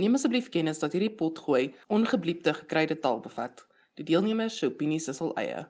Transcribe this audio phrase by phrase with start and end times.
[0.00, 3.66] Neem asseblief kennis dat hierdie potgooi ongebliepte gekryde taal bevat.
[4.00, 5.66] Die deelnemers se opinies is hul eie.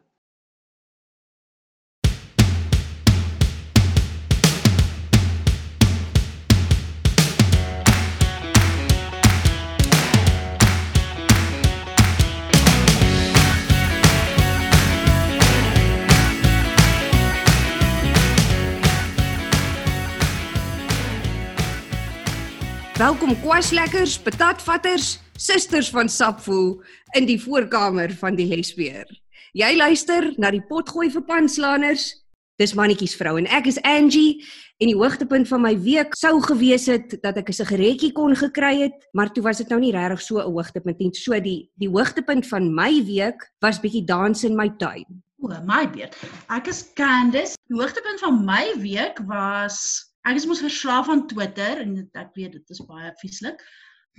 [23.02, 26.84] Welkom kwaslekkers, patatvatters, susters van Sapfo
[27.18, 29.08] in die voorkamer van die lesbeer.
[29.58, 32.04] Jy luister na die potgooi vir panslaners.
[32.62, 34.44] Dis mannetjies vrou en ek is Angie
[34.78, 38.86] en die hoogtepunt van my week sou gewees het dat ek 'n sigaretjie kon gekry
[38.86, 41.10] het, maar toe was dit nou nie regtig so 'n hoogtepunt nie.
[41.12, 45.10] So die die hoogtepunt van my week was bietjie dans in my tuin.
[45.42, 46.14] O, my beurt.
[46.48, 47.56] Ek is Candice.
[47.66, 52.56] Die hoogtepunt van my week was ek is mos verslaaf aan Twitter en ek weet
[52.58, 53.62] dit is baie vieslik.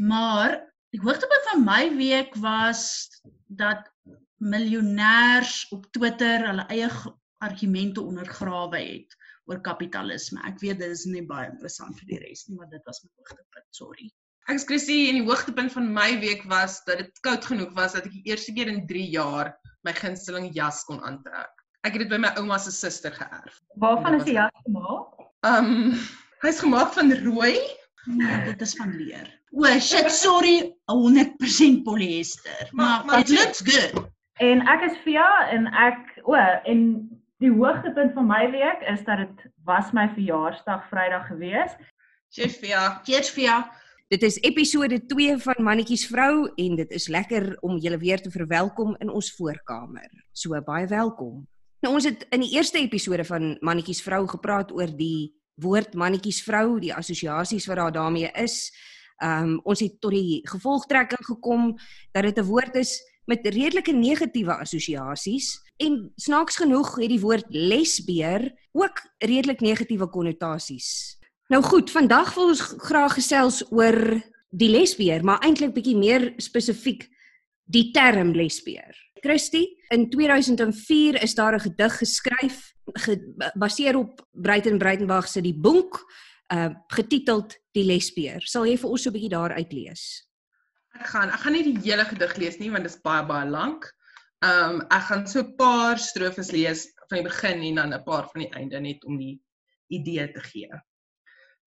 [0.02, 0.60] Maar
[0.94, 3.10] die hoogtepunt van my week was
[3.48, 3.88] dat
[4.44, 6.90] miljonêers op Twitter hulle eie
[7.44, 9.16] argumente ondergrawe het
[9.50, 10.42] oor kapitalisme.
[10.48, 13.12] Ek weet dit is nie baie interessant vir die res nie, maar dit was my
[13.20, 14.12] hoogtepunt, sorry.
[14.52, 17.96] Ek is Chrissy en die hoogtepunt van my week was dat dit koud genoeg was
[17.96, 19.54] dat ek die eerste keer in 3 jaar
[19.88, 21.52] my gunsteling jas kon aantrek.
[21.84, 23.60] Ek het dit by my ouma se suster geërf.
[23.84, 25.13] Waarvan is die jas gemaak?
[25.44, 25.94] Um
[26.44, 27.60] hy's gemaak van rooi.
[28.06, 29.28] Nee, dit is van leer.
[29.52, 32.68] O, shit, sorry, 100% polyester.
[32.72, 34.12] Maar, maar it looks good.
[34.42, 36.34] En ek is Via en ek o
[36.66, 36.82] en
[37.44, 41.76] die hoogtepunt van my week is dat dit was my verjaarsdag Vrydag gewees.
[42.34, 43.02] Cheers Via.
[43.04, 43.62] Cheers Via.
[44.08, 48.32] Dit is episode 2 van Mannetjies vrou en dit is lekker om julle weer te
[48.32, 50.10] verwelkom in ons voorkamer.
[50.32, 51.44] So baie welkom.
[51.84, 56.40] Nou ons het in die eerste episode van Mannetjies vrou gepraat oor die woord mannetjies
[56.46, 58.72] vrou, die assosiasies wat daar daarmee is.
[59.20, 61.76] Ehm um, ons het tot die gevolgtrekking gekom
[62.16, 67.46] dat dit 'n woord is met redelike negatiewe assosiasies en snaaks genoeg het die woord
[67.50, 71.20] lesbeer ook redelik negatiewe konnotasies.
[71.48, 77.10] Nou goed, vandag wil ons graag gesels oor die lesbeer, maar eintlik bietjie meer spesifiek
[77.64, 79.03] die term lesbeer.
[79.24, 86.14] Christie, in 2004 is daar 'n gedig geskryf gebaseer op Breiten Breitenberg se die boek
[86.54, 88.42] uh getiteld Die Lesbeer.
[88.42, 90.28] Sal jy vir ons so 'n bietjie daar uitlees?
[91.00, 93.50] Ek gaan ek gaan nie die hele gedig lees nie want dit is baie baie
[93.50, 93.88] lank.
[94.44, 98.28] Um ek gaan so 'n paar strofes lees van die begin en dan 'n paar
[98.34, 99.40] van die einde net om die
[99.88, 100.70] idee te gee.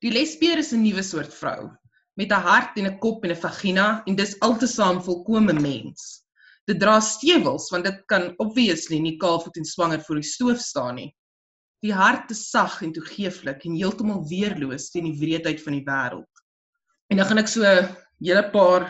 [0.02, 1.72] Die lesbeer is 'n nuwe soort vrou
[2.16, 6.25] met 'n hart en 'n kop en 'n vagina en dis altesaam volkomme mens.
[6.66, 10.98] Dit dra stewels want dit kan obviously nie kaalvoet en swanger voor die stoof staan
[10.98, 11.10] nie.
[11.84, 16.42] Die hart is sag en toegeeflik en heeltemal weerloos teen die wreedheid van die wêreld.
[17.12, 18.88] En dan gaan ek so 'n hele paar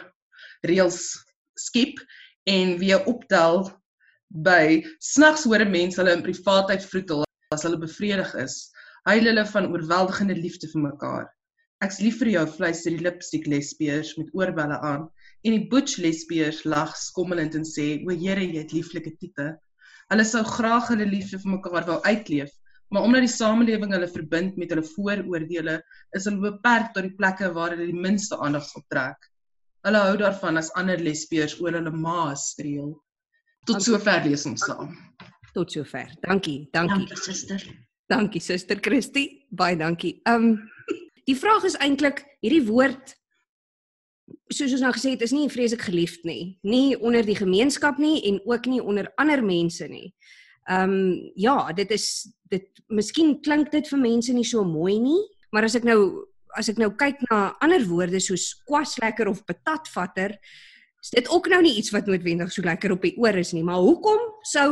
[0.64, 1.00] reëls
[1.58, 2.00] skep
[2.48, 3.68] en weer optel
[4.30, 8.70] by snags hoor mense hulle in privaatheid vroetel as hulle bevredig is.
[9.06, 11.26] Huil hulle van oorweldigende liefde vir mekaar.
[11.84, 15.10] Ek's lief vir jou fluister die lipstiek lesbeers met oorbelle aan
[15.46, 19.46] En die butch lesbiers lag skommelend en sê: "O Here, jy het lieflike tipe."
[20.10, 22.50] Hulle sou graag hulle liefde vir mekaar wou uitleef,
[22.90, 25.80] maar omdat die samelewing hulle verbind met hulle vooroordeele,
[26.14, 29.30] is hulle beperk tot die plekke waar hulle die minste aandag optrek.
[29.86, 32.94] Hulle hou daarvan as ander lesbiers oor hulle maas streel.
[33.66, 34.94] Tot sover lees ons saam.
[35.54, 36.10] Tot sover.
[36.22, 37.06] Dankie, dankie.
[37.06, 37.66] Dankie suster.
[38.10, 39.46] Dankie suster Christie.
[39.50, 40.20] Baie dankie.
[40.26, 40.56] Um
[41.28, 43.14] die vraag is eintlik hierdie woord
[44.52, 48.20] soos ons nou gesê het, is nie vreeslik geliefd nie, nie onder die gemeenskap nie
[48.30, 50.12] en ook nie onder ander mense nie.
[50.66, 55.20] Ehm um, ja, dit is dit miskien klink dit vir mense nie so mooi nie,
[55.54, 60.36] maar as ek nou as ek nou kyk na ander woorde soos kwaslekker of patatvatter,
[61.02, 63.62] is dit ook nou nie iets wat noodwendig so lekker op die oor is nie,
[63.66, 64.70] maar hoekom sou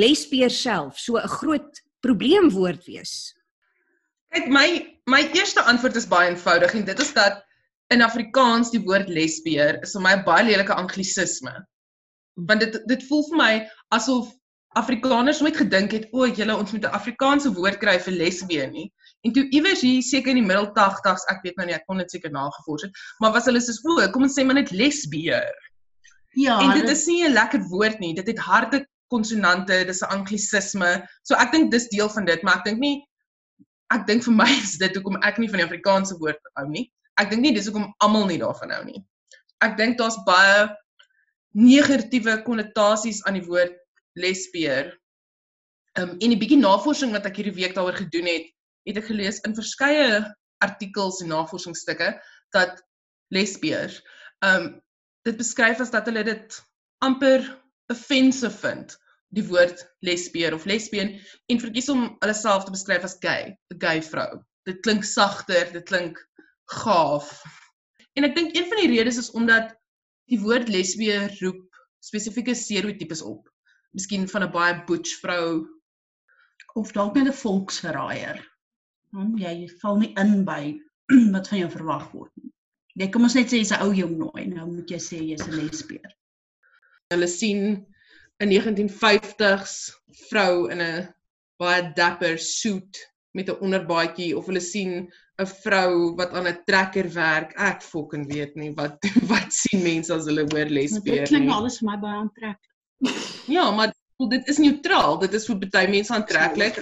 [0.00, 3.34] lesbeer self so 'n groot probleemwoord wees?
[4.32, 7.44] Kyk, my my eerste antwoord is baie eenvoudig en dit is dat
[7.94, 11.54] in Afrikaans die woord lesbeer is vir my 'n baie lelike anglisisme.
[12.48, 13.54] Want dit dit voel vir my
[13.96, 14.30] asof
[14.78, 18.92] Afrikaners nooit gedink het o, julle ons moet 'n Afrikaanse woord kry vir lesbien nie.
[19.26, 21.98] En toe iewers hier seker in die middel 80s, ek weet nou nie, ek kon
[21.98, 25.50] dit seker nagevors het, maar was hulle soos o, kom ons sê maar net lesbeer.
[26.38, 26.60] Ja.
[26.60, 28.14] En dit is nie 'n lekker woord nie.
[28.14, 31.02] Dit het harde konsonante, dis 'n anglisisme.
[31.24, 33.04] So ek dink dis deel van dit, maar ek dink nie
[33.90, 36.86] ek dink vir my is dit hoekom ek nie van die Afrikaanse woord hou nie
[37.20, 39.02] ek dink nie dis hoekom almal nie daarvan hou nie.
[39.64, 40.68] Ek dink daar's baie
[41.56, 43.76] negatiewe konnotasies aan die woord
[44.18, 44.94] lesbeer.
[45.98, 48.46] Um en 'n bietjie navorsing wat ek hierdie week daaroor gedoen het,
[48.86, 50.22] het ek gelees in verskeie
[50.64, 52.14] artikels en navorsingsstukke
[52.52, 52.80] dat
[53.30, 54.00] lesbiers.
[54.42, 54.80] Um
[55.24, 56.60] dit beskryf as dat hulle dit
[57.04, 57.44] amper
[57.92, 58.96] offensive vind
[59.36, 61.18] die woord lesbier of lesbien
[61.50, 64.42] en verkies om hulle self te beskryf as gay, 'n gay vrou.
[64.66, 66.18] Dit klink sagter, dit klink
[66.70, 67.30] gaaf.
[68.18, 69.74] En ek dink een van die redes is omdat
[70.30, 71.66] die woord lesbier roep
[72.04, 73.48] spesifieke stereotypes op.
[73.96, 75.66] Miskien van 'n baie butch vrou
[76.74, 78.38] of dalk net 'n volksverraaier.
[79.10, 80.78] Hm, jy val nie in by
[81.34, 82.52] wat van jou verwag word nie.
[83.00, 85.46] Jy kom ons net sê jy's 'n ou jong nooi, nou moet jy sê jy's
[85.46, 86.10] 'n lesbier.
[87.10, 87.86] Hulle sien
[88.40, 89.90] 'n 1950s
[90.28, 91.08] vrou in 'n
[91.58, 93.00] baie dapper suit
[93.34, 97.54] met 'n onderbaadjie of hulle sien 'n vrou wat aan 'n trekker werk.
[97.56, 98.98] Ek fucking weet nie wat
[99.32, 101.54] wat sien mense as hulle hoor lesbier Dit klink nie.
[101.54, 102.70] alles vir my baie aantreklik.
[103.48, 103.92] Ja, maar
[104.30, 105.18] dit is neutraal.
[105.18, 106.80] Dit is vir baie mense aantreklik.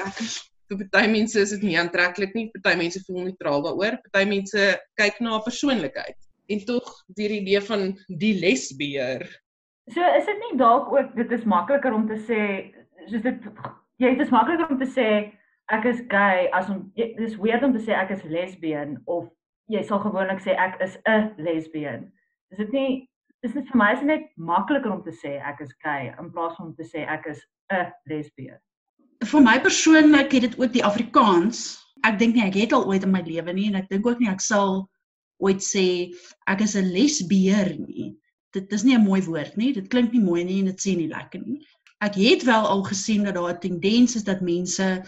[0.69, 2.49] Vir baie mense is dit nie aantreklik nie.
[2.59, 4.01] Party mense voel neutraal daaroor.
[4.11, 4.65] Party mense
[5.01, 6.19] kyk na 'n persoonlikheid.
[6.49, 9.23] En tog deur die idee van die lesbier.
[9.95, 12.41] So is dit nie dalk ook dit is makliker om te sê
[13.09, 13.41] soos dit
[13.99, 15.09] jy dit is makliker om te sê
[15.69, 19.29] ek is gay as om dis weird om te sê ek is lesbien of
[19.69, 22.09] jy sal gewoonlik sê ek is 'n lesbien.
[22.53, 23.09] Is dit nie
[23.47, 26.33] is dit vir my is dit net makliker om te sê ek is gay in
[26.33, 28.57] plaas van om te sê ek is 'n lesbien.
[29.25, 31.79] Vir my persoonlik het dit ook die Afrikaans.
[32.05, 34.21] Ek dink nie ek het al ooit in my lewe nie en ek dink ook
[34.21, 34.89] nie ek sal
[35.39, 36.15] ooit sê
[36.47, 38.17] ek is 'n lesbier nie.
[38.55, 39.73] Dit is nie 'n mooi woord nie.
[39.73, 41.61] Dit klink nie mooi nie en dit sê nie lekker nie.
[42.01, 45.05] Ek het wel al gesien dat daar 'n tendens is dat mense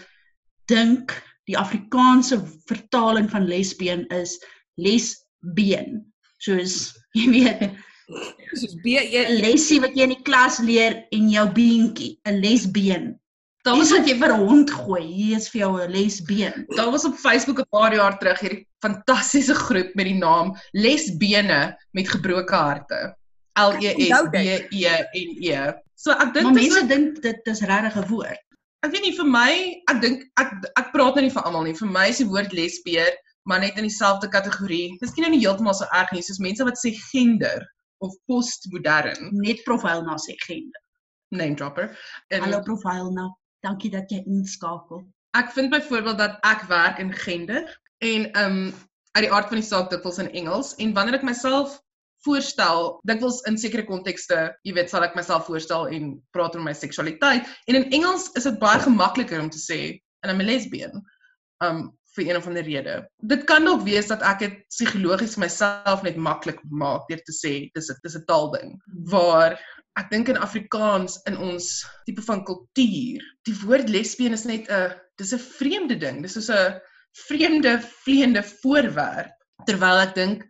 [0.71, 1.13] dink
[1.49, 2.39] die Afrikaanse
[2.69, 4.37] vertaling van lesbien is
[4.79, 6.01] lesbeen.
[6.41, 7.71] Soos jy weet,
[8.57, 13.11] Soos B E lesie wat jy in die klas leer en jou beentjie, 'n lesbeen.
[13.63, 15.03] Daar was wat jy vir 'n hond gooi.
[15.05, 16.65] Hier is vir jou 'n lesbeen.
[16.75, 21.77] Daar was op Facebook 'n paar jaar terug hierdie fantastiese groep met die naam Lesbene
[21.91, 23.15] met gebroke harte.
[23.59, 25.73] L E S B E N E.
[25.95, 28.41] So ek dink mense dink dit is regtig 'n woord.
[28.85, 29.51] Ek weet nie vir my,
[29.91, 31.75] ek dink ek ek praat nou nie vir almal nie.
[31.77, 33.11] Vir my is die woord lesbier
[33.49, 34.91] maar net in dieselfde kategorie.
[35.01, 37.63] Miskien nou nie heeltemal so erg nie, soos mense wat sê gender
[38.05, 40.81] of postmodern, Net profiel na sê gender.
[41.31, 41.97] name dropper.
[42.29, 43.29] En Hallo profiel na.
[43.63, 45.05] Dankie dat jy inskakel.
[45.33, 47.63] ek vind byvoorbeeld dat ek werk in gender
[48.03, 48.73] en um
[49.15, 51.79] uit die aard van die saak dikwels in Engels en wanneer ek myself
[52.25, 56.73] voorstel, dikwels in sekere kontekste, jy weet, sal ek myself voorstel en praat oor my
[56.73, 59.81] seksualiteit en in Engels is dit baie gemakliker om te sê
[60.23, 61.01] en I'm a lesbian.
[61.65, 62.95] Um vir een of ander rede.
[63.31, 67.31] Dit kan dalk wees dat ek dit psigologies vir myself net maklik maak deur te
[67.31, 68.73] sê dis 'n dis 'n taalding
[69.13, 69.55] waar
[69.99, 74.91] ek dink in Afrikaans in ons tipe van kultuur, die woord lesbien is net 'n
[75.17, 76.21] dis 'n vreemde ding.
[76.21, 76.79] Dis soos 'n
[77.27, 79.35] vreemde vleiende voorwerp
[79.65, 80.47] terwyl ek dink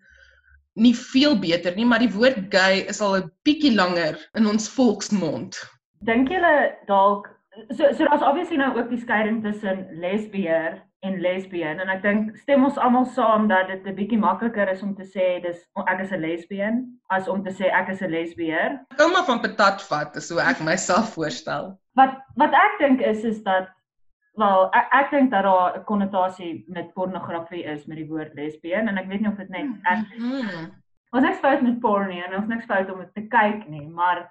[0.73, 4.69] nie veel beter nie, maar die woord gay is al 'n bietjie langer in ons
[4.69, 5.57] volksmond.
[6.03, 7.29] Dink julle dalk
[7.69, 12.38] so so daar's obviously nou ook die skeiding tussen lesbier en lesbien en ek dink
[12.38, 16.00] stem ons almal saam dat dit 'n bietjie makliker is om te sê dis ek
[16.00, 18.79] is 'n lesbien as om te sê ek is 'n lesbier.
[18.91, 21.77] Ek kan maar van patat vat, is hoe ek myself voorstel.
[21.95, 23.67] Wat wat ek dink is is dat
[24.41, 28.88] wel ek, ek dink dat daar 'n konnotasie met pornografie is met die woord lesbien
[28.88, 30.69] en ek weet nie of dit net ek Hmm.
[31.13, 33.88] ons niks fout met porn nie en ons niks fout om dit te kyk nie,
[33.88, 34.29] maar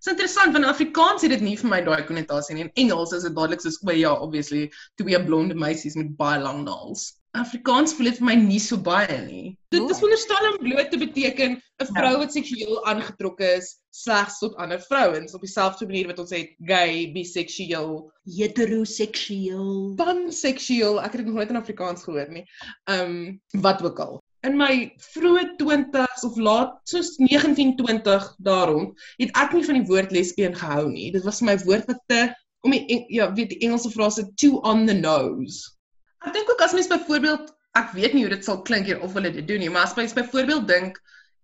[0.00, 2.62] Dis interessant want in Afrikaans het dit nie vir my daai konnotasie nie.
[2.62, 6.64] In Engels is dit dadelik soos o ja, obviously, twee blonde meisies met baie lang
[6.64, 7.19] naels.
[7.38, 9.52] Afrikaans voel dit vir my nie so baie nie.
[9.70, 14.56] Dit is veronderstel om bloot te beteken 'n vrou wat seksueel aangetrokke is slegs tot
[14.56, 19.94] ander vrouens op dieselfde manier wat ons het gay, biseksueel, Heteroseksueel.
[19.96, 20.98] panseksueel.
[20.98, 22.44] Ek het dit nog nooit in Afrikaans gehoor nie.
[22.90, 24.18] Um wat ook al.
[24.42, 30.10] In my vroeë 20s of laat soos 1920 daarom het ek nie van die woord
[30.10, 31.12] lesbien gehou nie.
[31.12, 32.34] Dit was my woord wat te
[32.66, 35.79] om die ja, weet die Engelse frase too on the nose.
[36.26, 39.14] Ek dink ook as mens byvoorbeeld ek weet nie hoe dit sal klink hier of
[39.14, 40.98] hulle dit doen nie, maar as mens byvoorbeeld dink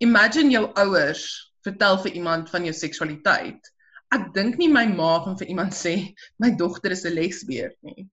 [0.04, 1.24] imagine jou ouers
[1.66, 3.70] vertel vir iemand van jou seksualiteit.
[4.14, 5.94] Ek dink nie my ma gaan vir iemand sê
[6.42, 8.06] my dogter is 'n lesbier nie.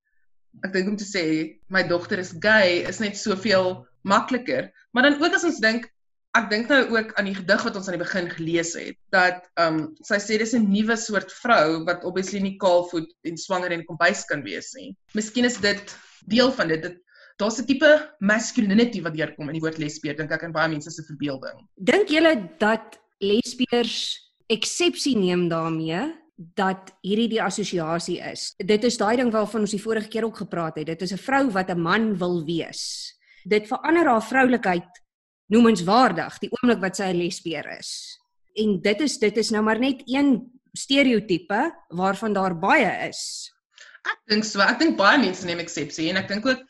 [0.63, 1.24] Ek dink om te sê
[1.70, 4.72] my dogter is gay is net soveel makliker.
[4.93, 5.89] Maar dan ook as ons dink
[6.34, 9.43] ek dink nou ook aan die gedig wat ons aan die begin gelees het dat
[9.62, 13.72] ehm um, sy sê dis 'n nuwe soort vrou wat obviously nie kaalvoet en swanger
[13.72, 14.96] en kombuis kan wees nie.
[15.13, 16.82] Miskien is dit deel van dit.
[16.82, 17.00] dit
[17.38, 20.92] Daar's 'n tipe masculinity wat deurkom in die woord lesbier dink ek in baie mense
[20.92, 21.65] se verbeelding.
[21.75, 28.53] Dink julle dat lesbiers eksepsie neem daarmee dat hierdie die assosiasie is?
[28.58, 30.88] Dit is daai ding waarvan ons die vorige keer ook gepraat het.
[30.88, 33.13] Dit is 'n vrou wat 'n man wil wees.
[33.46, 35.01] Dit verander haar vroulikheid
[35.48, 38.20] noemenswaardig die oomblik wat sy 'n lesbier is.
[38.56, 43.53] En dit is dit is nou maar net een stereotipe waarvan daar baie is.
[44.12, 44.62] Ek dink so.
[44.62, 46.64] Ek dink baie mense neem eksepsie en ek dink ook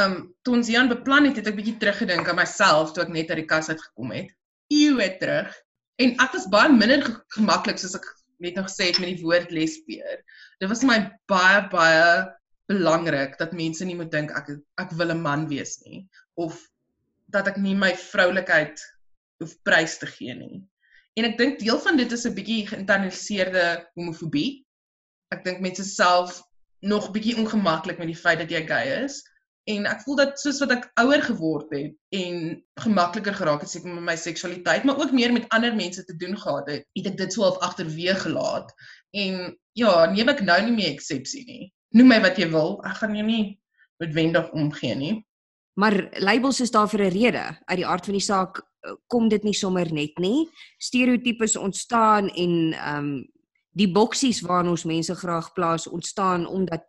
[0.00, 3.30] um toe ons hieraan beplan het, het ek bietjie teruggedink aan myself toe ek net
[3.30, 4.32] uit die kas uit gekom het.
[4.74, 5.50] Eeue terug.
[6.02, 8.06] En ek was baie minder ge gemaklik soos ek
[8.42, 10.24] net nog gesê het met die woord lesbier.
[10.60, 10.98] Dit was vir my
[11.30, 12.08] baie baie
[12.72, 14.50] belangrik dat mense nie moet dink ek
[14.80, 16.06] ek wil 'n man wees nie
[16.40, 16.58] of
[17.30, 18.80] dat ek nie my vroulikheid
[19.42, 20.62] hoef prys te gee nie.
[21.18, 24.64] En ek dink deel van dit is 'n bietjie geïnternaliseerde homofobie.
[25.30, 26.42] Ek dink mense self
[26.84, 29.22] nog bietjie ongemaklik met die feit dat jy gay is
[29.70, 32.40] en ek voel dat soos wat ek ouer geword het en
[32.84, 36.36] gemakliker geraak het seker met my seksualiteit, maar ook meer met ander mense te doen
[36.36, 38.74] gehad het, het ek dit so half agterweeg gelaat.
[39.16, 41.70] En ja, neem ek nou nie meer eksepsie nie.
[41.96, 43.44] Noem my wat jy wil, ek gaan jou nie
[44.02, 45.14] noodwendig omgee nie.
[45.80, 47.44] Maar labels is daar vir 'n rede.
[47.64, 50.48] Uit die aard van die saak eh, kom dit nie sommer net nie.
[50.78, 53.32] Stereotypes ontstaan en ehm um,
[53.74, 56.84] die boksies waarin ons mense graag plaas ontstaan omdat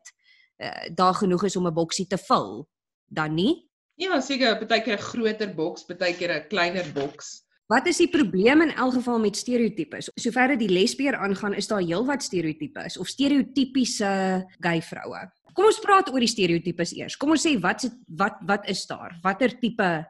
[0.61, 2.67] uh, daar genoeg is om 'n boksie te vul.
[3.05, 3.69] Dan nie?
[3.95, 7.43] Ja, seker, baie keer 'n groter boks, baie keer 'n kleiner boks.
[7.67, 10.11] Wat is die probleem in elk geval met stereotypes?
[10.15, 15.31] Sover dit die lesbier aangaan, is daar heelwat stereotypes of stereotypiese gay vroue.
[15.53, 17.15] Kom ons praat oor die stereotypes eers.
[17.17, 19.17] Kom ons sê wat wat wat is daar?
[19.23, 20.05] Watter tipe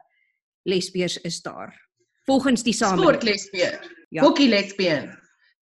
[0.64, 1.72] lesbiers is daar?
[2.26, 3.22] Volgens die samelewing.
[3.22, 3.78] Sportlesbien,
[4.10, 4.22] Ja.
[4.22, 5.16] hockey lesbien,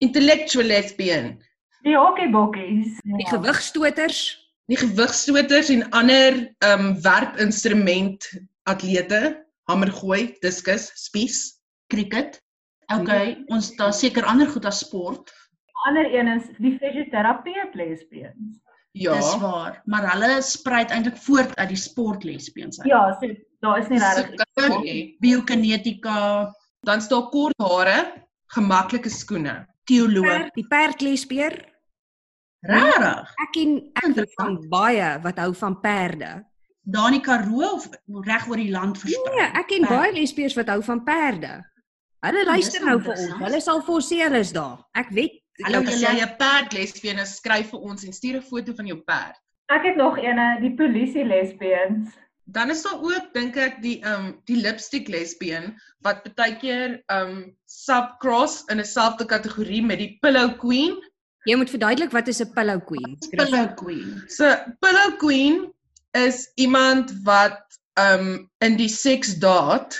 [0.04, 1.34] intellectual lesbien,
[1.84, 2.96] Die hockeybokkies.
[3.04, 4.20] Die gewigstoters.
[4.72, 8.24] die gewigstoters en ander ehm um, werpinstrument
[8.64, 11.60] atlete, hamergooi, diskus, spies.
[11.92, 12.40] Cricket.
[12.88, 15.32] Okay, ons daar seker ander goed as sport.
[15.84, 18.60] ander een is die fisioterapeut lesbiens.
[18.96, 19.16] Ja.
[19.18, 22.88] Dis waar, maar hulle spruit eintlik voort uit die sportlesbiens uit.
[22.88, 23.28] Ja, so
[23.60, 25.18] daar is nie regtig.
[25.20, 29.64] Biokinetika, Dan staan kort hare, gemaklike skoene.
[29.84, 30.50] Teoloog.
[30.54, 31.56] Die perdlesbier.
[32.64, 33.28] Rarig.
[33.44, 36.30] Ek ken ek weet van baie wat hou van perde.
[36.84, 37.86] Daar in die Karoo of
[38.24, 39.36] reg oor die land versprei.
[39.36, 39.92] Nee, ek ken Perd.
[39.98, 41.52] baie lesbiers wat hou van perde.
[42.24, 43.32] Hulle dis luister nou vir ons.
[43.42, 44.78] Hulle sal vir ons sê hulle is daar.
[44.96, 45.40] Ek weet.
[45.62, 48.86] Hallo, As jy 'n perd lesbien is, skryf vir ons en stuur 'n foto van
[48.86, 49.36] jou perd.
[49.70, 52.10] Ek het nog eene, die polisie lesbiens.
[52.46, 55.74] Dan is daar ook dink ek die ehm um, die lipstick lesbien
[56.04, 60.98] wat baie keer ehm um, subcross in 'n selfde kategorie met die pillow queen.
[61.44, 63.16] Jy moet verduidelik wat is 'n pillow queen?
[63.30, 64.22] Pillow Queen.
[64.28, 65.72] So pillow queen
[66.12, 67.60] is iemand wat
[67.96, 69.96] ehm um, in die seks daad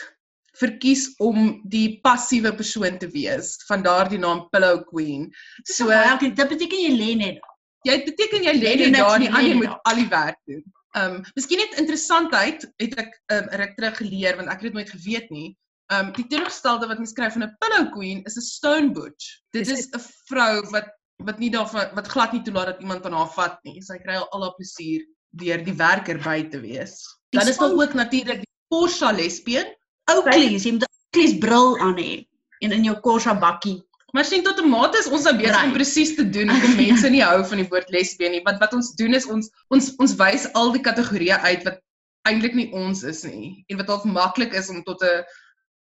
[0.55, 3.57] verkies om die passiewe persoon te wees.
[3.67, 5.33] Van daardie naam pillow queen.
[5.65, 7.41] So, So dit beteken jy lê net.
[7.85, 10.65] jy beteken jy lê net daar lê jy net moet al die werk doen.
[10.95, 14.69] Ehm um, miskien net interessantheid het ek ehm um, ruk terug geleer want ek het
[14.69, 15.49] dit nooit geweet nie.
[15.93, 19.41] Ehm um, die teenoorgestelde wat mens skryf van 'n pillow queen is 'n stone butch.
[19.51, 20.93] Dit Is 'n vrou wat
[21.25, 23.83] wat nie daarvan wat glad nie toelaat dat iemand van haar vat nie.
[23.83, 27.03] Sy kry al haar plesier deur die werker by te wees.
[27.31, 29.67] Dan is daar ook natuurlik die Porsche lesbien.
[30.05, 32.27] Ouklees, jy moet 'n Ouklees bril aan hê
[32.61, 33.83] en in jou Corsa bakkie.
[34.15, 35.75] Maar sien tot 'n mate is ons nou besig om Right.
[35.75, 38.43] presies te doen hoekom mense nie hou van die woord lesbien nie.
[38.47, 41.81] Want wat ons doen is ons ons ons wys al die kategorieë uit wat
[42.29, 45.25] eintlik nie ons is nie en wat half maklik is om tot 'n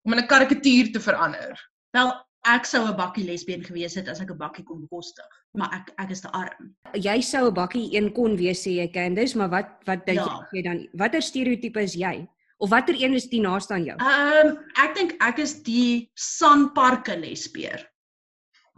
[0.07, 1.59] om in 'n karikatuur te verander.
[1.93, 2.13] Wel,
[2.47, 5.91] ek sou 'n bakkie lesbien gewees het as ek 'n bakkie kon bekostig, maar ek
[5.99, 6.73] ek is te arm.
[6.93, 10.47] Jy sou 'n bakkie een kon wees sê jy Candice, maar wat wat dink Ja.
[10.53, 10.87] jy dan?
[10.93, 12.25] Watter stereotipe is jy?
[12.59, 13.97] Of watter een is die naaste aan jou?
[13.99, 17.89] Ehm um, ek dink ek is die sanparke lesbeer.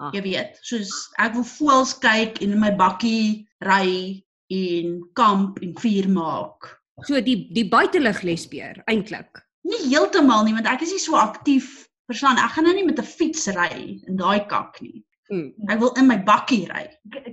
[0.03, 0.11] Ah.
[0.13, 0.89] Jy weet, soos
[1.23, 4.19] ek wil voels kyk en in my bakkie ry
[4.51, 6.67] en kamp en vuur maak.
[7.07, 9.39] So die die buitelug lesbier eintlik.
[9.63, 12.37] Nie heeltemal nie, want ek is nie so aktief persoon.
[12.37, 15.03] Ek gaan nou nie met 'n fiets ry in daai kak nie.
[15.31, 15.53] Mm.
[15.69, 16.83] Ek wil in my bakkie ry.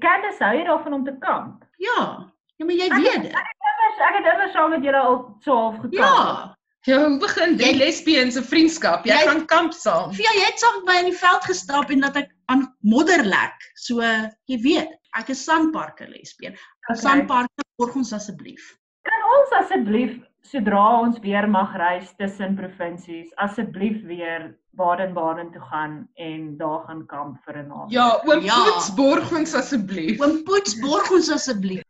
[0.01, 1.65] Candice hou jy daarvan om te kamp?
[1.79, 2.31] Ja.
[2.59, 3.33] Ja, maar jy Ek- weet dit.
[3.35, 5.93] Immers, ek het immers saam met julle al so half gekamp.
[5.93, 6.57] Ja.
[6.87, 9.05] Ja, hoe begin die Jy- lesbien se vriendskap?
[9.05, 10.11] Jy Jy- gaan kamp saam.
[10.13, 13.23] Ja, jy het saam met my in die veld gestap en dat ek aan modder
[13.25, 13.57] lek.
[13.79, 14.03] So
[14.51, 16.57] jy weet, ek is sanparke lesbien.
[16.89, 16.99] Okay.
[16.99, 18.75] Sanparke borg ons asseblief.
[19.07, 20.19] Kan ons asseblief
[20.51, 27.05] sodra ons weer mag reis tussen provinsies, asseblief weer Baden-Baden toe gaan en daar gaan
[27.11, 27.93] kamp vir 'n naweek?
[27.93, 28.57] Ja, oom Ja.
[28.65, 30.21] Poets borg ons asseblief.
[30.21, 31.83] Oom Poets borg ons asseblief.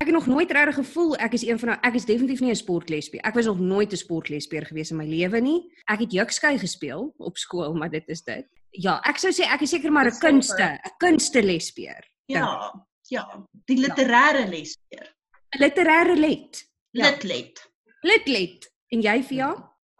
[0.00, 2.50] Ek het nog nooit regtig gevoel ek is een van daai ek is definitief nie
[2.50, 3.20] 'n sportlesbier.
[3.24, 5.70] Ek was nog nooit 'n sportlesbier gewees in my lewe nie.
[5.86, 8.46] Ek het jukskei gespeel op skool, maar dit is dit.
[8.72, 10.62] Ja, ek sou sê ek is seker maar 'n kunste.
[10.62, 12.04] 'n kunste lesbier.
[12.28, 12.72] Ja,
[13.10, 13.24] ja,
[13.66, 15.14] die literêre lesbeer.
[15.54, 16.64] 'n Literêre let.
[16.92, 17.10] Ja.
[17.10, 17.70] Litlet.
[18.02, 18.68] Litlet.
[18.90, 19.48] En jy Via?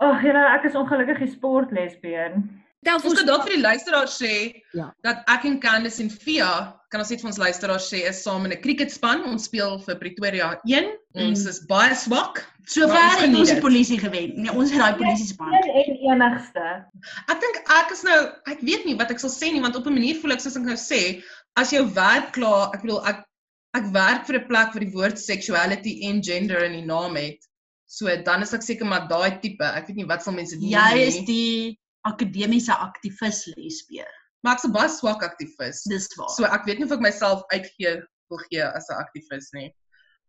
[0.01, 2.65] Ag, julle, ek is ongelukkig 'n sportlesbien.
[2.87, 4.35] Tel vir Ons ons kan dalk vir die luisteraars sê
[4.75, 4.93] Ja.
[5.03, 8.45] dat ek en Candice en Via, kan ons net vir ons luisteraars sê, is saam
[8.47, 9.25] in 'n cricketspan.
[9.27, 10.87] Ons speel vir Pretoria 1.
[11.15, 11.49] Ons Mm.
[11.49, 12.45] is baie swak.
[12.67, 14.33] Sover Maar ons het ons die polisie gewen.
[14.43, 15.53] Nee, ons het daai polisie span.
[15.53, 16.85] Een en enigste.
[17.29, 19.87] Ek dink ek is nou, ek weet nie wat ek sal sê nie, want op
[19.87, 21.23] 'n manier voel ek soos ek nou sê,
[21.57, 23.25] as jou werk klaar, ek bedoel ek
[23.75, 27.39] ek werk vir 'n plek waar die woord sexuality en gender in die naam het.
[27.87, 29.65] So dan is ek seker maar daai tipe.
[29.65, 31.03] Ek weet nie wat sal mense doen Jy nie.
[31.07, 34.09] is die akademiese aktivis lesbier.
[34.45, 35.83] maar ek's 'n baie swak aktivis.
[35.91, 36.29] Dis waar.
[36.31, 39.75] So ek weet nie of ek myself uitgee wil gee as 'n aktivis nie.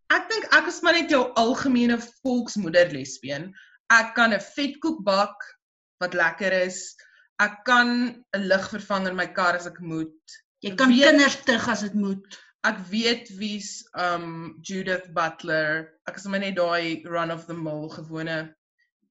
[0.09, 3.53] Ek dink ek is maar net jou algemene volksmoeder lesbien.
[3.91, 5.35] Ek kan 'n vetkoek bak
[6.01, 6.95] wat lekker is.
[7.39, 10.17] Ek kan 'n lig vervang in my kar as ek moet.
[10.63, 12.39] jy kan weet- kinders tug as dit moet.
[12.65, 15.93] Ek weet wie's um Judith Butler.
[16.07, 18.53] Ek is maar net daai run of the mill gewone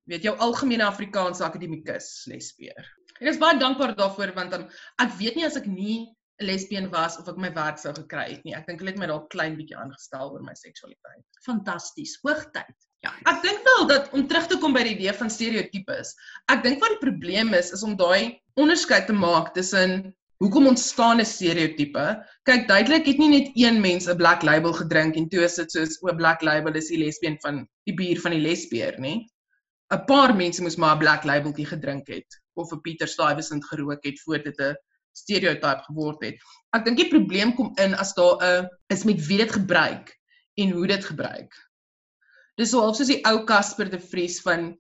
[0.08, 2.86] weet jou algemene Afrikaanse akademikus lesbieër.
[3.18, 4.68] En ek is baie dankbaar daarvoor want um,
[5.02, 5.98] ek weet nie as ek nie
[6.38, 8.54] 'n lesbien was of ek my werk sou gekry het nie.
[8.54, 11.24] Ek dink hulle het my dalk klein bietjie aangestel oor my seksualiteit.
[11.46, 12.18] Fantasties.
[12.22, 12.76] Hoogtyd.
[13.06, 16.14] Ja, ek dink wel dat om terug te kom by die idee van stereotypes.
[16.50, 21.20] Ek dink wat die probleem is is om daai onderskeid te maak tussen hoekom ontstaan
[21.20, 22.06] 'n stereotype?
[22.46, 25.70] Kyk, duidelik het nie net een mens 'n black label gedrink en toe is dit
[25.70, 29.26] soos o, black label is die lesbien van die bier van die lesbeer, nê?
[29.90, 34.04] 'n Paar mense moes maar 'n black labeltjie gedrink het of 'n Pieter Stuyvesant gerook
[34.04, 34.76] het voor dit 'n
[35.12, 36.36] stereotype geword het.
[36.76, 40.12] Ek dink die probleem kom in as daar 'n is met wie dit gebruik
[40.54, 41.52] en hoe dit gebruik.
[42.56, 44.76] Dis half soos die ou Casper de Vries van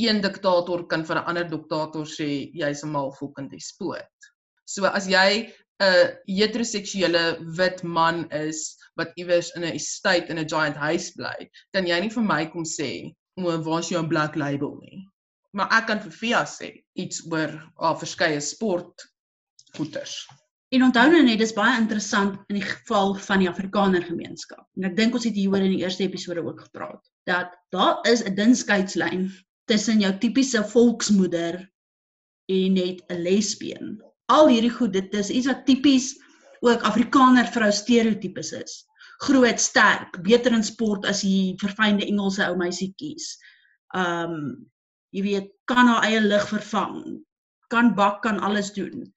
[0.00, 4.30] een diktator kan vir 'n ander diktator sê jy's 'n malvolkende despoot.
[4.64, 10.48] So as jy 'n heteroseksuele wit man is wat iewers in 'n estate in 'n
[10.48, 14.76] giant huis bly, kan jy nie vir my kom sê, "O, waar's jou black label
[14.80, 15.06] nie?"
[15.52, 19.06] Maar ek kan vir Via sê iets oor haar verskeie sport
[19.76, 20.26] goeters.
[20.70, 24.62] En onthou nou net, dis baie interessant in die geval van die Afrikaner gemeenskap.
[24.78, 28.22] En ek dink ons het hieroor in die eerste episode ook gepraat dat daar is
[28.22, 29.26] 'n dun skeidslyn
[29.66, 31.58] tussen jou tipiese volksmoeder
[32.46, 33.98] en net 'n lesbien.
[34.30, 36.14] Al hierdie goed, dit is iets wat tipies
[36.60, 38.86] ook Afrikaner vrou stereotypes is.
[39.20, 43.34] Groot, sterk, beter in sport as die verfynde Engelse ou meisietjies.
[43.94, 44.66] Um
[45.12, 47.18] jy weet, kan haar eie lig vervang,
[47.68, 49.08] kan bak, kan alles doen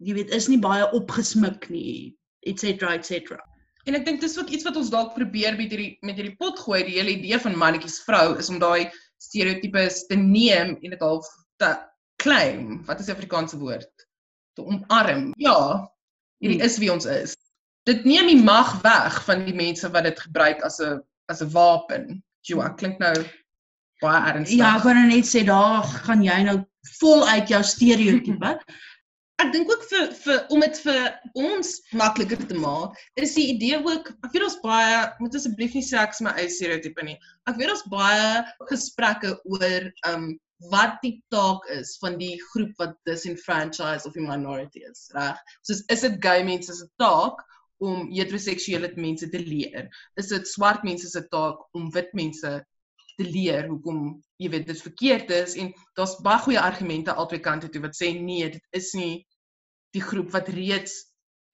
[0.00, 2.16] jy weet is nie baie opgesmik nie
[2.48, 3.40] et cetera et cetera.
[3.88, 6.58] En ek dink dis ook iets wat ons dalk probeer met hierdie met hierdie pot
[6.60, 8.88] gooi, die hele idee van mannetjies vrou is om daai
[9.20, 11.28] stereotypes te neem en dit half
[11.60, 11.74] te
[12.22, 12.80] claim.
[12.88, 13.88] Wat is die Afrikaanse woord?
[14.56, 15.30] Te omarm.
[15.40, 15.88] Ja,
[16.40, 16.68] hierdie Hmm.
[16.68, 17.36] is wie ons is.
[17.88, 21.00] Dit neem die mag weg van die mense wat dit gebruik as 'n
[21.32, 22.22] as 'n wapen.
[22.48, 23.14] Jo, ek klink nou
[24.00, 24.58] baie ernstig.
[24.58, 26.58] Ja, ek wou nou net sê daar gaan jy nou
[26.98, 28.58] voluit jou stereotype.
[29.40, 31.06] ek dink ook vir vir om dit vir
[31.38, 35.84] ons makliker te maak, is die idee ook, ek weet ons baie, moet asseblief nie
[35.86, 37.16] sê ek is my eie stereotype nie.
[37.48, 40.32] Ek weet ons baie gesprekke oor um
[40.68, 45.38] wat die taak is van die groep wat disenfranchised of die minority is, reg?
[45.64, 47.40] Soos is dit gay mense se taak
[47.80, 49.88] om heteroseksuele mense te leer?
[50.20, 52.52] Is dit swart mense se taak om wit mense
[53.20, 57.68] te leer hoekom jy weet dit verkeerd is en daar's baie goeie argumente albei kante
[57.68, 59.14] toe wat sê nee, dit is nie
[59.96, 60.96] die groep wat reeds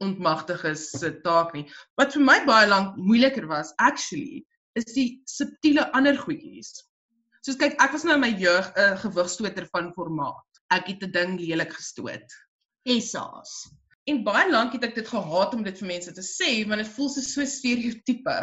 [0.04, 1.64] ontmagtig is se taak nie.
[1.96, 4.44] Wat vir my baie lank moeiliker was actually
[4.76, 6.74] is die subtiele ander goedjies.
[7.46, 10.60] Soos kyk, ek was nou in my jeug 'n gewigstoter van formaat.
[10.74, 12.28] Ek het 'n ding lelik gestoot.
[12.84, 13.70] Essa's.
[14.07, 16.95] En baie lank het ek dit gehaat om dit vir mense te sê want dit
[16.95, 18.37] voel so so stereotype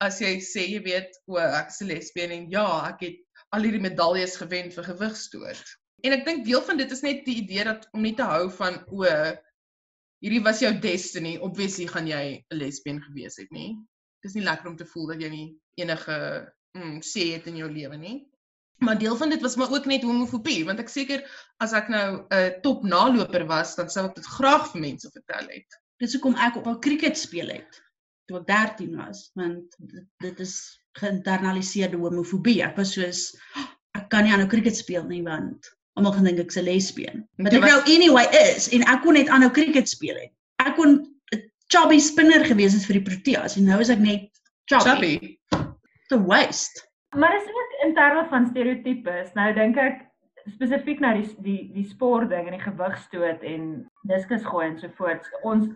[0.00, 3.66] as jy sê jy weet o ek is 'n lesbien en ja, ek het al
[3.66, 5.62] hierdie medaljes gewen vir gewigstoot.
[6.06, 8.48] En ek dink deel van dit is net die idee dat om nie te hou
[8.56, 9.04] van o
[10.20, 13.76] hierdie was jou destiny, obviously gaan jy 'n lesbien gewees het nie.
[14.22, 15.48] Dis nie lekker om te voel dat jy nie
[15.80, 16.16] enige
[16.76, 18.29] mm, sê het in jou lewe nie.
[18.80, 21.20] Maar deel van dit was maar ook net homofobie want ek seker
[21.60, 25.10] as ek nou 'n uh, top naloper was dan sou ek dit graag vir mense
[25.12, 25.80] vertel het.
[26.00, 27.82] Dis hoekom ek op 'n cricket speel het
[28.26, 30.54] toe ek 13 was, want dit, dit is
[30.98, 32.62] geïnternaliseerde homofobie.
[32.62, 33.36] Ek was soos
[33.98, 35.66] ek kan nie aanhou cricket speel nie want
[35.98, 37.28] almal gaan dink ek's 'n lesbien.
[37.36, 40.32] Wat ek was- nou anyway is en ek kon net aanhou cricket speel het.
[40.64, 44.30] Ek kon 'n chubby spinner gewees het vir die Proteas en nou is ek net
[44.64, 44.88] chubby.
[44.88, 45.38] Chubby.
[46.08, 46.89] The waste.
[47.16, 49.32] Maar dis ook in terme van stereotypes.
[49.32, 50.06] Nou dink ek
[50.54, 53.70] spesifiek na die die die sport ding en die gewigstoot en
[54.08, 55.26] diskus gooi en so voort.
[55.42, 55.68] Ons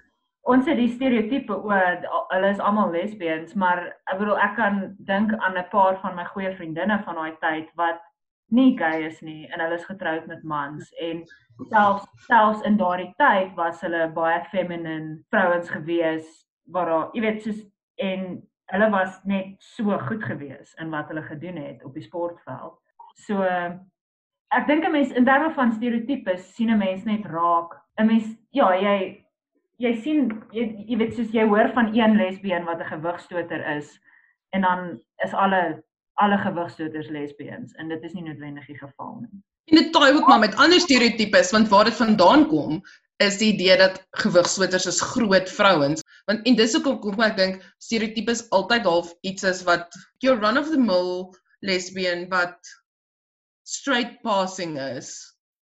[0.45, 3.81] ons het die stereotipe o hulle is almal lesbiens, maar
[4.13, 7.71] ek bedoel ek kan dink aan 'n paar van my goeie vriendinne van daai tyd
[7.77, 8.01] wat
[8.53, 11.25] nie gay is nie en hulle is getroud met mans en
[11.71, 16.27] selfs selfs in daardie tyd was hulle baie feminine vrouens gewees
[16.67, 17.63] waar daar, jy weet, soos
[17.97, 22.79] en hulle was net so goed gewees in wat hulle gedoen het op die sportveld.
[23.27, 23.43] So
[24.55, 27.75] ek dink 'n mens in terme van stereotypes sien 'n mens net raak.
[27.99, 29.25] 'n Mens ja, jy
[29.79, 34.01] jy sien jy, jy weet soos jy hoor van een lesbien wat 'n gewigstoter is
[34.51, 35.83] en dan is alle
[36.15, 39.43] alle gewigstoters lesbiens en dit is nie noodwendig die geval nie.
[39.67, 42.83] En dit taai ook maar met ander stereotypes want waar dit vandaan kom
[43.17, 47.63] is die idee dat gewigstoters is groot vrouens want en dis hoekom kom ek dink
[47.79, 51.33] stereotypes altyd half iets is wat your run of the mill
[51.63, 52.59] lesbien wat
[53.65, 55.31] straight passing is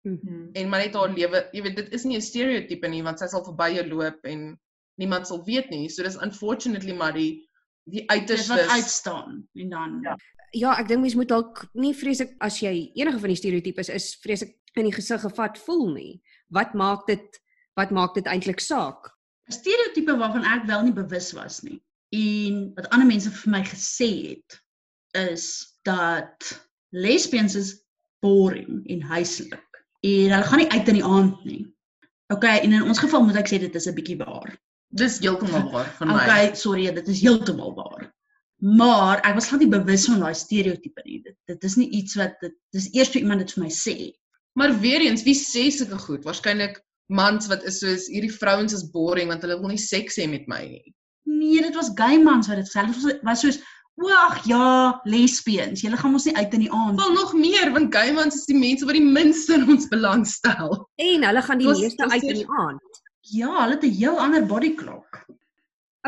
[0.06, 0.50] Mhm.
[0.54, 3.26] en maar net haar lewe, jy weet dit is nie 'n stereotype nie want sy
[3.26, 4.56] sal verby jou loop en
[4.98, 5.88] niemand sal weet nie.
[5.88, 7.42] So dis unfortunately maar die
[7.90, 10.16] die Dis wat uitstaan en dan Ja.
[10.52, 14.14] Ja, ek dink mens moet dalk nie vreeslik as jy enige van die stereotypes is
[14.22, 16.22] vreeslik in die gesig gevat voel nie.
[16.50, 17.40] Wat maak dit
[17.76, 19.10] wat maak dit eintlik saak?
[19.48, 21.80] 'n stereotype waarvan ek wel nie bewus was nie.
[22.14, 24.60] En wat ander mense vir my gesê het
[25.30, 27.84] is dat lesbians is
[28.20, 29.84] boring en huislik.
[30.00, 31.62] En hulle gaan nie uit in die aand nie.
[32.34, 34.50] Okay, en in ons geval moet ek sê dit is 'n bietjie waar.
[34.88, 36.14] Dis heeltemal waar van my.
[36.14, 38.12] Okay, sorry, dit is heeltemal waar.
[38.56, 41.22] Maar ek was glad nie bewus van daai stereotype nie.
[41.22, 43.96] Dit dit is nie iets wat dit dis eers toe iemand dit vir my sê.
[44.56, 46.24] Maar weer eens, wie sê sulke goed?
[46.24, 50.26] Waarskynlik mans wat is soos hierdie vrouens is boring want hulle wil nie seks hê
[50.30, 50.94] met my nie.
[51.26, 52.86] Nee, dit was gay mans wat dit sê.
[52.86, 53.58] Dit was, was soos,
[53.96, 55.80] "Wag, ja, lesbiens.
[55.82, 58.46] Julle gaan mos nie uit in die aand." Wel nog meer want gay mans is
[58.46, 60.88] die mense wat die minste in ons belang stel.
[60.96, 63.02] En hulle gaan die Was- meeste was uit in die aand.
[63.20, 65.24] Ja, hulle het 'n heel ander body clock.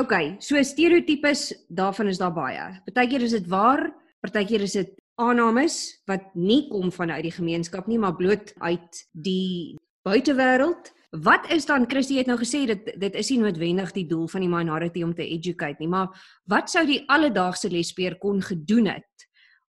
[0.00, 2.80] Okay, so stereotypes, daarvan is daar baie.
[2.84, 7.98] Partykeer is dit waar, partykeer is dit aannames wat nie kom vanuit die gemeenskap nie,
[7.98, 10.92] maar bloot uit die buitewêreld.
[11.24, 14.44] Wat is dan Christie het nou gesê dit dit is nie noodwendig die doel van
[14.44, 16.12] die minority om te educate nie, maar
[16.44, 19.28] wat sou die alledaagse lesbeer kon gedoen het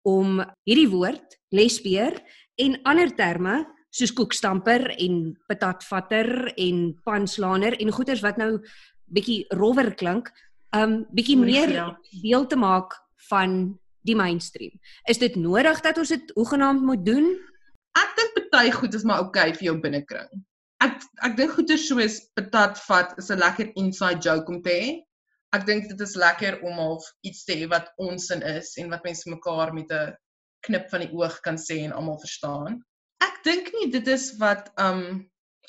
[0.08, 2.18] om hierdie woord lesbeer
[2.60, 8.58] en ander terme soos koekstamper en patatvatter en panslaner en goeters wat nou
[9.12, 10.32] bietjie rowwer klink,
[10.76, 11.74] um bietjie meer
[12.24, 12.96] deel te maak
[13.30, 13.76] van
[14.08, 14.74] die mainstream.
[15.12, 17.28] Is dit nodig dat ons dit hoegenaamd moet doen?
[17.98, 20.30] Ek dink party goed is maar okay vir jou binnekring.
[20.84, 24.90] Ek ek dink goeie soos patat vat is 'n lekker inside joke om te hê.
[25.54, 29.04] Ek dink dit is lekker om half iets te hê wat onsin is en wat
[29.04, 30.14] mense mekaar met 'n
[30.68, 32.84] knip van die oog kan sê en almal verstaan.
[33.24, 35.28] Ek dink nie dit is wat um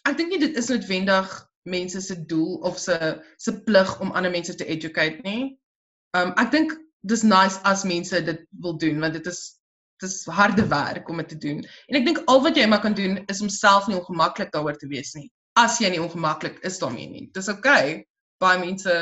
[0.08, 2.98] ek dink nie dit is noodwendig mense se doel of se
[3.38, 5.58] se plig om ander mense te educate nie.
[6.14, 9.61] Um ek dink dis nice as mense dit wil doen want dit is
[10.02, 11.62] dis harde werk om dit te doen.
[11.88, 14.78] En ek dink al wat jy maar kan doen is om self nie ongemaklik daaroor
[14.78, 15.28] te wees nie.
[15.58, 17.24] As jy nie ongemaklik is daarmee nie.
[17.36, 18.02] Dis okay.
[18.42, 18.94] Baie mense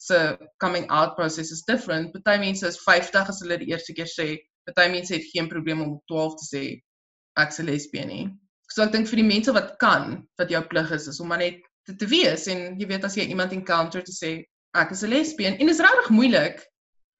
[0.00, 0.18] se
[0.64, 2.12] coming out process is different.
[2.12, 4.28] Party mense is 50 as hulle die eerste keer sê.
[4.68, 6.62] Party mense het geen probleem om op 12 te sê
[7.40, 8.24] ek's 'n lesbien nie.
[8.70, 11.42] So ek dink vir die mense wat kan, wat jou plig is, is om maar
[11.42, 14.44] net dit te wees en jy weet as jy iemand encounter te sê
[14.78, 16.60] ek is 'n lesbien en dit is regtig moeilik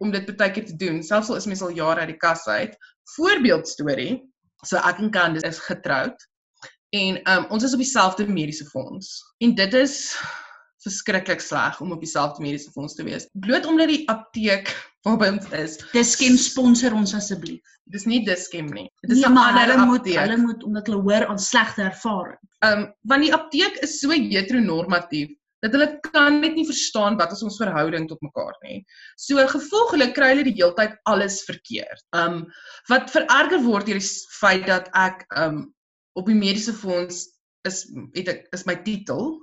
[0.01, 2.47] om dit baie keer te doen, selfs al is mens al jare uit die kas
[2.49, 2.77] uit.
[3.16, 4.20] Voorbeeld storie.
[4.66, 6.16] So ek en Candice is getroud
[6.90, 9.20] en um, ons is op dieselfde mediese fonds.
[9.38, 9.94] En dit is
[10.83, 13.29] verskriklik sleg om op dieselfde mediese fonds te wees.
[13.33, 14.73] Bloot omdat die apteek
[15.07, 17.61] waarby ons is, Diskem sponsor ons asseblief.
[17.90, 18.88] dis nie Diskem nie.
[19.03, 20.18] Dit is Nee, 'n maar ander hulle moet apteek.
[20.18, 22.38] hulle moet omdat hulle hoor aan slegte ervaring.
[22.64, 25.31] Um want die apteek is so heteronormatief
[25.62, 28.85] dat hulle kan net nie verstaan wat is ons verhouding tot mekaar nie.
[29.16, 32.01] So gevolglik kry hulle die heeltyd alles verkeerd.
[32.16, 32.46] Um
[32.88, 35.68] wat vererger word deur die s- feit dat ek um
[36.16, 37.27] op die mediese fonds
[37.68, 37.85] is
[38.16, 39.38] het ek is my titel.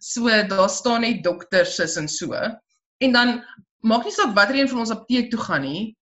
[0.00, 2.32] So daar staan net dokter sis en so.
[3.00, 3.40] En dan
[3.84, 5.96] maak nie saak watter een van ons apteek toe gaan nie.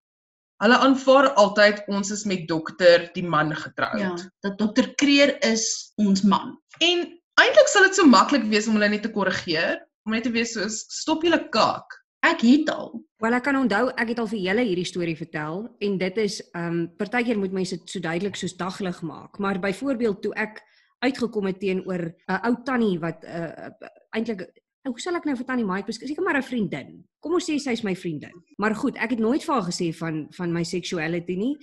[0.62, 3.98] Hulle aanvaar altyd ons is met dokter die man getroud.
[4.00, 6.56] Ja, dat dokter Kreer is ons man.
[6.82, 10.34] En eintlik sal dit so maklik wees om hulle net te korrigeer, om net te
[10.34, 11.98] wees soos stop julle kaak.
[12.26, 12.96] Ek het al.
[13.22, 16.40] Wel ek kan onthou ek het al vir julle hierdie storie vertel en dit is
[16.58, 19.38] um partykeer moet mense dit so duidelik soos daglig maak.
[19.38, 20.62] Maar byvoorbeeld toe ek
[21.04, 24.48] uitgekom het teenoor 'n uh, ou tannie wat 'n uh, eintlik
[24.88, 26.08] hoe sal ek nou vir tannie Mike beskryf?
[26.08, 27.04] Seker maar 'n vriendin.
[27.20, 28.34] Kom ons sê sy's my vriendin.
[28.56, 31.56] Maar goed, ek het nooit vir haar gesê van van my sexuality nie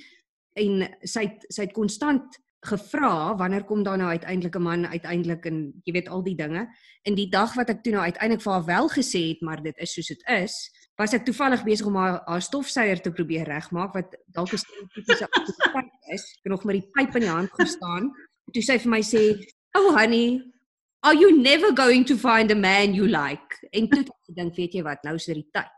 [0.54, 5.46] en sy het sy het konstant gevra wanneer kom daar nou uiteindelik 'n man uiteindelik
[5.46, 6.68] en jy weet al die dinge.
[7.04, 9.78] En die dag wat ek toe nou uiteindelik vir haar wel gesê het, maar dit
[9.78, 10.56] is soos dit is,
[10.96, 15.28] was ek toevallig besig om haar, haar stofsuier te probeer regmaak wat dalk 'n stereotypiese
[15.30, 16.24] aktiwiteit is.
[16.24, 18.12] Ek het nog met die pyp in die hand gestaan.
[18.54, 19.24] Toe sy vir my sê,
[19.76, 20.42] "Oh honey,
[21.04, 24.56] are you never going to find a man you like?" En toe het ek gedink,
[24.56, 25.72] weet jy wat, nou is dit die tyd.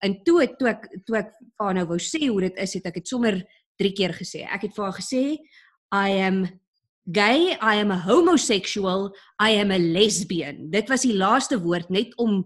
[0.00, 2.86] En toe toe ek toe ek vir haar nou wou sê hoe dit is, het
[2.86, 3.36] ek dit sommer
[3.80, 4.44] 3 keer gesê.
[4.48, 5.38] Ek het vir haar gesê,
[5.92, 6.48] "I am
[7.10, 12.14] gay, I am a homosexual, I am a lesbian." Dit was die laaste woord net
[12.16, 12.44] om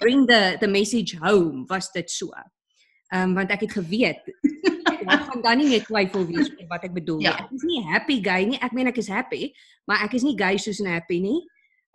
[0.00, 2.30] bring the the message home was dit so.
[3.12, 4.22] Ehm um, want ek het geweet
[5.04, 7.28] ek gaan dan nie meer twyfel wees oor wat ek bedoel nie.
[7.28, 7.36] Ja.
[7.44, 8.60] Ek is nie happy gay nie.
[8.64, 9.52] Ek meen ek is happy,
[9.88, 11.40] maar ek is nie gay soos 'n happy nie.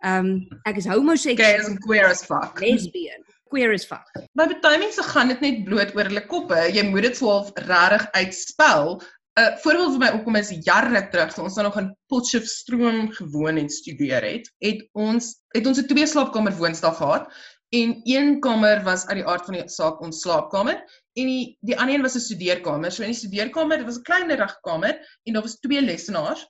[0.04, 2.60] Ehm um, ek is Gay homoseksueel, is queer as fuck.
[2.60, 3.20] lesbian,
[3.52, 4.06] queer as fuck.
[4.38, 6.60] By baie mense gaan dit net bloot oor hulle koppe.
[6.72, 8.96] Jy moet dit swaalf regtig uitspel.
[9.38, 13.12] 'n uh, Voorbeeld vir my opkom is jare terug, toe ons dan nog in Potchefstroom
[13.14, 17.30] gewoon en studeer het, het ons het ons 'n twee slaapkamer woonstel gehad
[17.70, 20.82] en een kamer was uit die aard van die saak ons slaapkamer
[21.14, 22.90] en die die ander een was 'n studeerkamer.
[22.90, 26.46] So in die studeerkamer, dit was 'n kleiner kamer en daar was twee lesenaars.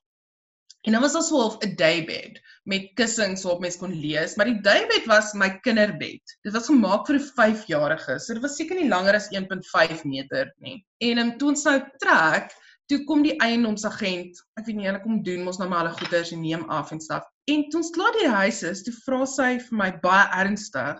[0.82, 4.60] En dan was daar so 'n daybed met kussings waarop mens kon lees, maar die
[4.60, 6.38] daybed was my kinderbed.
[6.42, 10.54] Dit was gemaak vir 'n 5-jarige, so dit was seker nie langer as 1.5 meter
[10.56, 10.86] nie.
[10.98, 12.54] En um, toe ons nou trek,
[12.90, 16.32] toe kom die eiendomsagent, ek weet nie, hulle kom doen mos nou maar hulle goeders
[16.34, 17.26] en neem af en staf.
[17.50, 20.98] En toe ons klaar die huis is, toe vra sy vir my baie ernstig,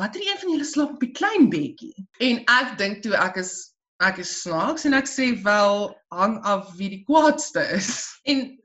[0.00, 3.52] "Watter een van julle slaap op die klein bedjie?" En ek dink toe ek is
[4.00, 8.06] ek is snaaks en ek sê wel hang af wie die kwaadste is.
[8.30, 8.58] En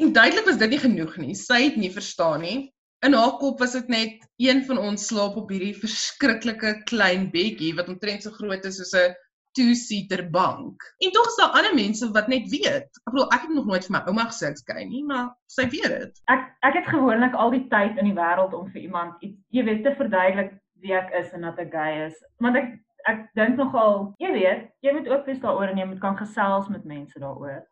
[0.00, 1.34] en duidelik was dit nie genoeg nie.
[1.34, 2.72] Sy het nie verstaan nie.
[3.06, 7.74] In haar kop was dit net een van ons slaap op hierdie verskriklike klein bedjie
[7.78, 9.14] wat omtrent so groot is soos 'n
[9.56, 10.82] two-seater bank.
[10.98, 12.88] En tog is daar ander mense wat net weet.
[13.04, 15.66] Ek bedoel, ek het nog nooit vir my ouma gesê ek's gay nie, maar sy
[15.72, 16.22] weet dit.
[16.32, 19.64] Ek ek het gewoonlik al die tyd in die wêreld om vir iemand iets jy
[19.68, 22.16] weet te verduidelik wie ek is en dat ek gay is.
[22.42, 22.72] Want ek
[23.10, 26.68] ek dink nogal, jy weet, jy moet ook wees daaroor en jy moet kan gesels
[26.70, 27.62] met mense daaroor.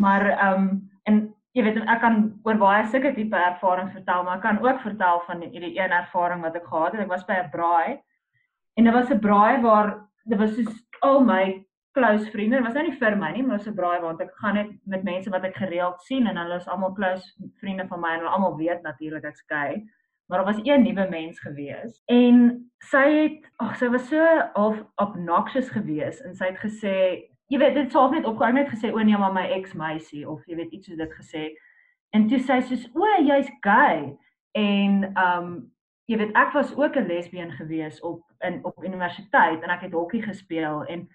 [0.00, 0.68] Maar ehm um,
[1.04, 1.20] en
[1.54, 2.16] jy weet ek kan
[2.48, 6.42] oor baie sulke tipe ervarings vertel, maar ek kan ook vertel van hierdie een ervaring
[6.42, 7.04] wat ek gehad het.
[7.04, 8.00] Ek was by 'n braai
[8.76, 12.62] en dit was 'n braai waar dit was soos al my close vriende.
[12.62, 15.30] Was nou nie vir my nie, maar 'n braai waar ek gaan net met mense
[15.30, 17.24] wat ek gereeld sien en hulle is almal close
[17.60, 19.84] vriende van my en hulle almal weet natuurlik ek's gay.
[20.26, 24.80] Maar daar was een nuwe mens gewees en sy het ag sy was so half
[24.96, 29.02] obnoxious gewees en sy het gesê jy weet dit sou net opgehou net gesê o
[29.02, 31.44] nee maar my ex meisie of jy weet iets soos dit gesê.
[32.10, 34.16] En toe sê sy soos o jy's gay
[34.54, 35.72] en um
[36.08, 39.96] jy weet ek was ook 'n lesbien gewees op in op universiteit en ek het
[39.96, 41.08] hokkie gespeel en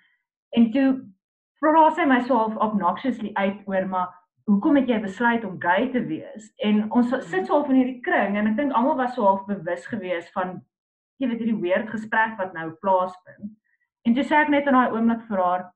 [0.57, 0.87] en toe
[1.61, 4.15] vra sy my so half obnoxiously uit oor maar
[4.49, 6.49] hoekom het jy besluit om gay te wees?
[6.65, 9.43] En ons sit so half in hierdie kring en ek dink almal was so half
[9.49, 10.57] bewus gewees van
[11.21, 13.51] jy weet hierdie weird gesprek wat nou plaasvind.
[14.07, 15.67] En toe sê ek net in daai oomblik vir haar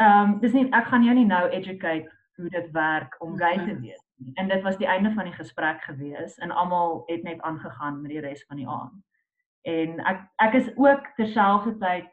[0.00, 2.08] ehm um, dis nie ek gaan jou nie nou educate
[2.40, 4.32] hoe dit werk om gay te wees nie.
[4.40, 8.14] En dit was die einde van die gesprek gewees en almal het net aangegaan met
[8.14, 8.96] die res van die aand.
[9.68, 12.08] En ek ek is ook terselfdertyd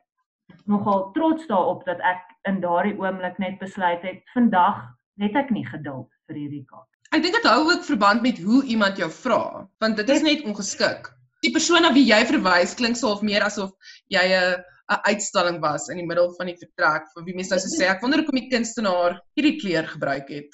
[0.67, 4.83] nogal trots daarop dat ek in daardie oomblik net besluit het vandag
[5.21, 6.87] het ek nie geduld vir hierdie kat.
[7.15, 10.43] Ek dink dit hou ook verband met hoe iemand jou vra, want dit is net
[10.43, 11.07] ongeskik.
[11.45, 13.71] Die persoon na wie jy verwys klink so of meer asof
[14.11, 14.57] jy 'n
[14.87, 17.89] 'n uitstalling was in die middel van die vertrek vir wie mense nou so sê
[17.91, 20.51] ek wonder hoekom die kunstenaar hierdie kleur gebruik het.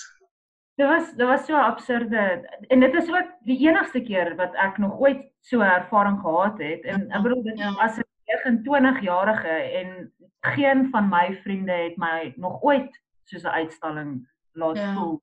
[0.75, 2.21] Dit was dit was so absurde
[2.67, 6.57] en dit is ook die enigste keer wat ek nog ooit so 'n ervaring gehad
[6.57, 7.73] het en ek bedoel dit Ja.
[7.79, 9.47] as 'n 29-jarige
[9.79, 14.93] en geen van my vriende het my nog ooit soos 'n uitstalling laat Ja.
[14.93, 15.21] voel.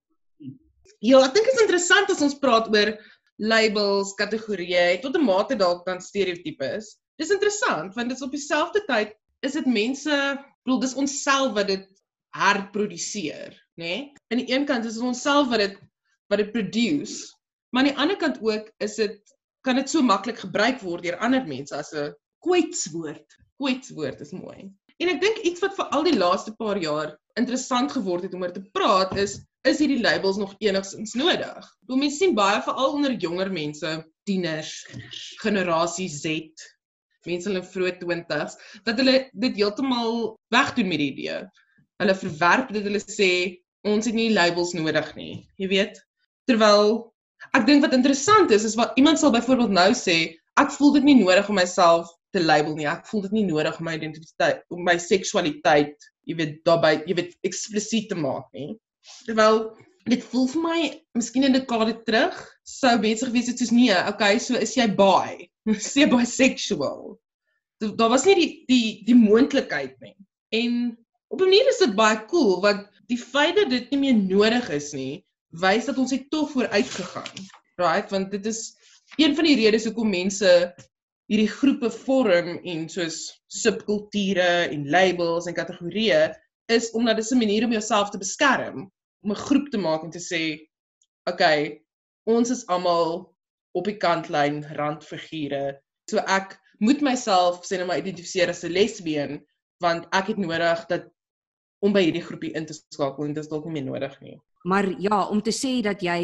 [0.98, 2.98] Ja, ek dink dit is interessant as ons praat oor
[3.36, 7.00] labels, kategorieë, tot 'n mate dalk dan stereotypes.
[7.16, 11.52] Dis interessant want dit is op dieselfde tyd is dit mense, ek bedoel dis onsself
[11.54, 11.88] wat dit
[12.36, 13.92] herproduseer, nê?
[13.96, 14.00] Nee?
[14.30, 15.78] Aan die een kant is dit onsself wat dit
[16.30, 17.32] wat dit produce,
[17.74, 19.18] maar aan die ander kant ook is dit
[19.66, 22.12] kan dit so maklik gebruik word deur ander mense as 'n
[22.44, 23.26] kwetswoord.
[23.60, 24.70] Kwetswoord is mooi.
[25.00, 28.42] En ek dink iets wat vir al die laaste paar jaar interessant geword het om
[28.44, 31.66] oor te praat is is hierdie labels nog enigstens nodig?
[31.86, 33.90] Hoe mense sien baie veral onder jonger mense,
[34.24, 34.86] tieners,
[35.42, 36.32] generasie Z,
[37.28, 38.56] mense in hulle vroeë 20's,
[38.88, 41.42] dat hulle dit heeltemal wegdoen met die idee.
[42.00, 43.30] Hulle verwerp dit, hulle sê
[43.88, 45.32] ons het nie labels nodig nie.
[45.60, 46.00] Jy weet,
[46.50, 47.12] terwyl
[47.56, 51.06] ek dink wat interessant is is wat iemand sal byvoorbeeld nou sê, ek voel dit
[51.08, 52.88] nie nodig om myself te label nie.
[52.90, 55.96] Ek voel dit nie nodig om my identiteit, om my seksualiteit,
[56.28, 58.74] jy weet, daarbey, jy weet, eksplisiet te maak nie.
[59.26, 59.64] Terwyl
[60.10, 60.78] dit voel vir my,
[61.18, 65.48] miskien 'n dekade terug, sou mense gewees het soos nee, okay, so is jy bi.
[65.70, 67.18] Jy bisexual?
[67.80, 70.16] daar was nie die die die moontlikheid nie.
[70.52, 74.18] En op 'n manier is dit baie cool want die feit dat dit nie meer
[74.18, 75.24] nodig is nie,
[75.60, 77.48] wys dat ons het tog vooruit gegaan.
[77.80, 78.10] Right?
[78.12, 78.70] Want dit is
[79.18, 80.50] een van die redes hoekom mense
[81.30, 83.18] hierdie groepe vorm en soos
[83.50, 86.22] subkulture en labels en kategorieë
[86.70, 88.90] is omdat dit 'n manier om jouself te beskerm,
[89.22, 90.42] om 'n groep te maak en te sê,
[91.30, 91.82] okay,
[92.26, 93.34] ons is almal
[93.72, 95.80] op die kantlyn randfigure.
[96.10, 99.40] So ek moet myself sê nou maar identifiseer as 'n lesbien
[99.80, 101.08] want ek het nodig dat
[101.80, 104.36] om by hierdie groepie in te skakel en dit is dalk nie meer nodig nie.
[104.68, 106.20] Maar ja, om te sê dat jy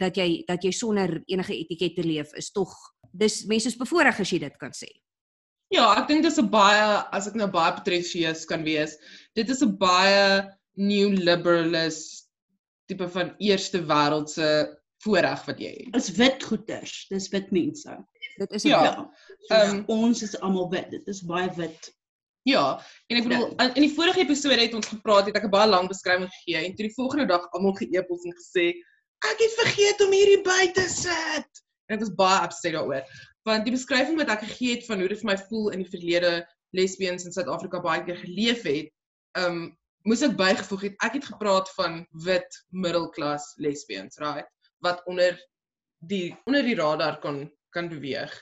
[0.00, 2.72] dat jy dat jy sonder enige etikette leef is tog
[3.12, 4.88] dis mense is bevoordeel as jy dit kan sê.
[5.74, 8.96] Ja, ek dink dis 'n baie as ek nou baie pretensieus kan wees,
[9.34, 12.28] dit is 'n baie new liberalist
[12.88, 14.48] tipe van eerste wêreldse
[15.04, 15.96] voorreg wat jy het.
[15.96, 17.96] Is wit goeters, dis wit mense.
[18.38, 18.82] Dit is Ja.
[18.84, 19.10] ja.
[19.50, 20.90] Ehm, um, ons is almal wit.
[20.90, 21.92] Dit is baie wit.
[22.44, 22.64] Ja,
[23.08, 25.68] en ek bedoel in in die vorige episode het ons gepraat, het ek 'n baie
[25.68, 28.66] lang beskrywing gegee en toe die volgende dag almal ge-epos en gesê,
[29.24, 31.62] ek het vergeet om hierdie by te sit.
[31.88, 33.04] En ek was baie upset daaroor,
[33.48, 35.88] want die beskrywing wat ek gegee het van hoe dit vir my voel in die
[35.88, 36.34] verlede
[36.76, 38.92] lesbiens in Suid-Afrika baie keer geleef het,
[39.40, 44.48] um moes ek bygevoeg het ek het gepraat van wit middelklas lesbiens, right?
[44.84, 45.40] Wat onder
[46.04, 48.32] die onder die radar kan kan beweeg.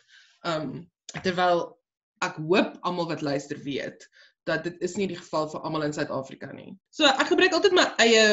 [0.43, 0.91] Um
[1.23, 1.79] terwyl
[2.23, 4.07] ek hoop almal wat luister weet
[4.49, 6.73] dat dit is nie die geval vir almal in Suid-Afrika nie.
[6.91, 8.25] So ek gebruik altyd my eie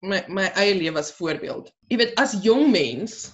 [0.00, 1.68] my my eie lewe as voorbeeld.
[1.92, 3.28] Jy weet as jong mens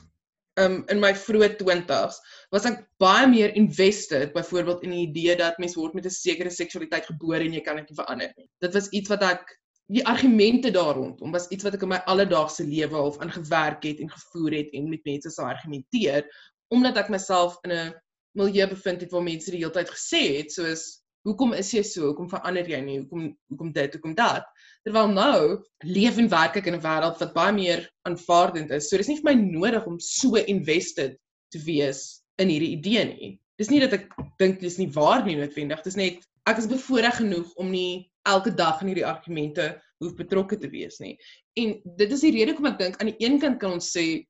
[0.62, 2.18] um in my vroeë 20's
[2.54, 6.50] was ek baie meer invested byvoorbeeld in die idee dat mens word met 'n sekere
[6.50, 8.48] seksualiteit gebore en jy kan dit nie verander nie.
[8.64, 9.54] Dit was iets wat ek
[9.92, 13.84] die argumente daar rondom was iets wat ek in my alledaagse lewe half aan gewerk
[13.84, 16.26] het en gevoer het en met mense sou argumenteer
[16.74, 17.94] omdat ek myself in 'n
[18.36, 20.86] milieu bevind het waar mense die hele tyd gesê het soos
[21.26, 22.10] hoekom is jy so?
[22.10, 22.98] Hoekom verander jy nie?
[23.02, 23.96] Hoekom hoekom dit?
[23.96, 24.46] Hoekom dat?
[24.86, 25.38] Terwyl nou
[25.84, 28.88] leef en werk ek in 'n wêreld wat baie meer aanvaardend is.
[28.88, 31.18] So dis nie vir my nodig om so invested
[31.50, 33.32] te wees in hierdie idee nie.
[33.58, 35.82] Dis nie dat ek dink dis nie waar nie noodwendig.
[35.82, 40.58] Dis net ek is bevoordeel genoeg om nie elke dag in hierdie argumente hoef betrokke
[40.60, 41.16] te wees nie.
[41.56, 44.22] En dit is die rede hoekom ek dink aan die een kant kan ons sê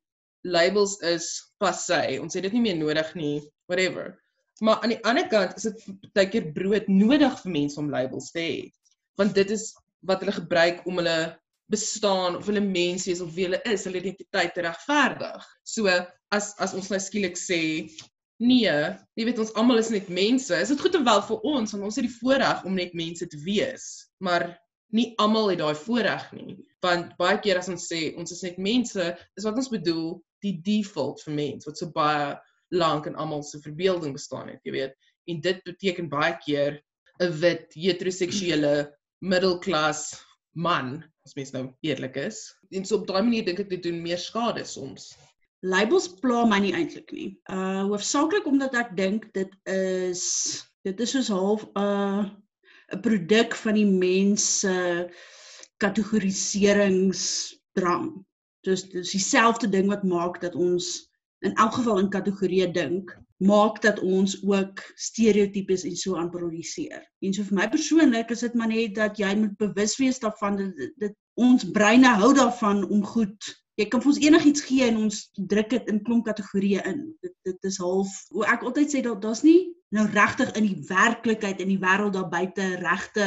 [0.46, 2.20] labels is passé.
[2.22, 4.14] Ons het dit nie meer nodig nie, whatever.
[4.64, 8.30] Maar aan die ander kant is dit baie keer brood nodig vir mense om labels
[8.32, 8.54] te hê.
[9.20, 9.74] Want dit is
[10.06, 11.18] wat hulle gebruik om hulle
[11.72, 15.48] bestaan of hulle mens is of wie hulle is, hulle identiteit te regverdig.
[15.66, 15.90] So
[16.34, 17.60] as as ons nou skielik sê
[18.42, 18.76] nee,
[19.16, 21.88] jy weet ons almal is net mense, is dit goed en wel vir ons want
[21.88, 23.86] ons het die voorreg om net mense te wees,
[24.20, 24.50] maar
[24.94, 26.58] nie almal het daai voorreg nie.
[26.84, 30.54] Want baie keer as ons sê ons is net mense, is wat ons bedoel die
[30.62, 32.34] default vir mens wat so baie
[32.74, 34.94] lank in almal se verbeelding bestaan het, jy weet.
[35.30, 36.82] En dit beteken baie keer
[37.22, 42.56] 'n wit heteroseksuele middelklas man, as mens nou eerlik is.
[42.70, 45.16] En so op daai manier dink ek dit doen meer skade soms.
[45.62, 47.40] Labels pla my nie eintlik nie.
[47.50, 50.22] Uh hoofsaaklik omdat ek dink dit is
[50.86, 52.24] dit is soos half 'n uh,
[52.94, 55.08] 'n produk van die mens se
[55.82, 58.24] kategoriseringsdrang.
[58.66, 61.10] Dus dis dieselfde ding wat maak dat ons
[61.44, 63.12] in elk geval in kategorieë dink,
[63.44, 67.04] maak dat ons ook stereotypes en so aan produseer.
[67.20, 70.56] En so vir my persoonlik is dit maar net dat jy moet bewus wees daarvan
[70.56, 74.84] dat dit, dit ons breine hou daarvan om goed Jy kan vir ons enigiets gee
[74.88, 75.16] en ons
[75.52, 77.00] druk dit in klomp kategorieë in.
[77.20, 80.78] Dit dit is half hoe ek altyd sê dat daar's nie nou regtig in die
[80.88, 83.26] werklikheid in die wêreld daar buite regte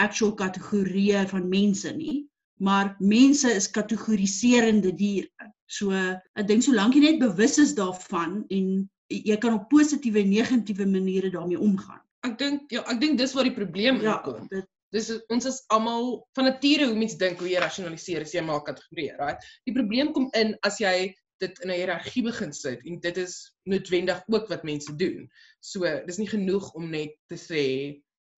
[0.00, 2.24] actual kategorieë van mense nie,
[2.64, 5.52] maar mense is kategoriserende diere.
[5.66, 10.30] So ek dink solank jy net bewus is daarvan en jy kan op positiewe en
[10.30, 12.00] negatiewe maniere daarmee omgaan.
[12.24, 14.48] Ek dink ja, ek dink dis waar die probleem Ja, inkom.
[14.48, 18.44] dit Dis ons is almal van nature hoe mens dink hoe jy rasionaliseer as jy
[18.46, 19.42] maak kategorieë, right?
[19.66, 21.10] Die probleem kom in as jy
[21.42, 23.34] dit in 'n hiërargie begin sit en dit is
[23.66, 25.26] noodwendig ook wat mense doen.
[25.60, 27.64] So dis nie genoeg om net te sê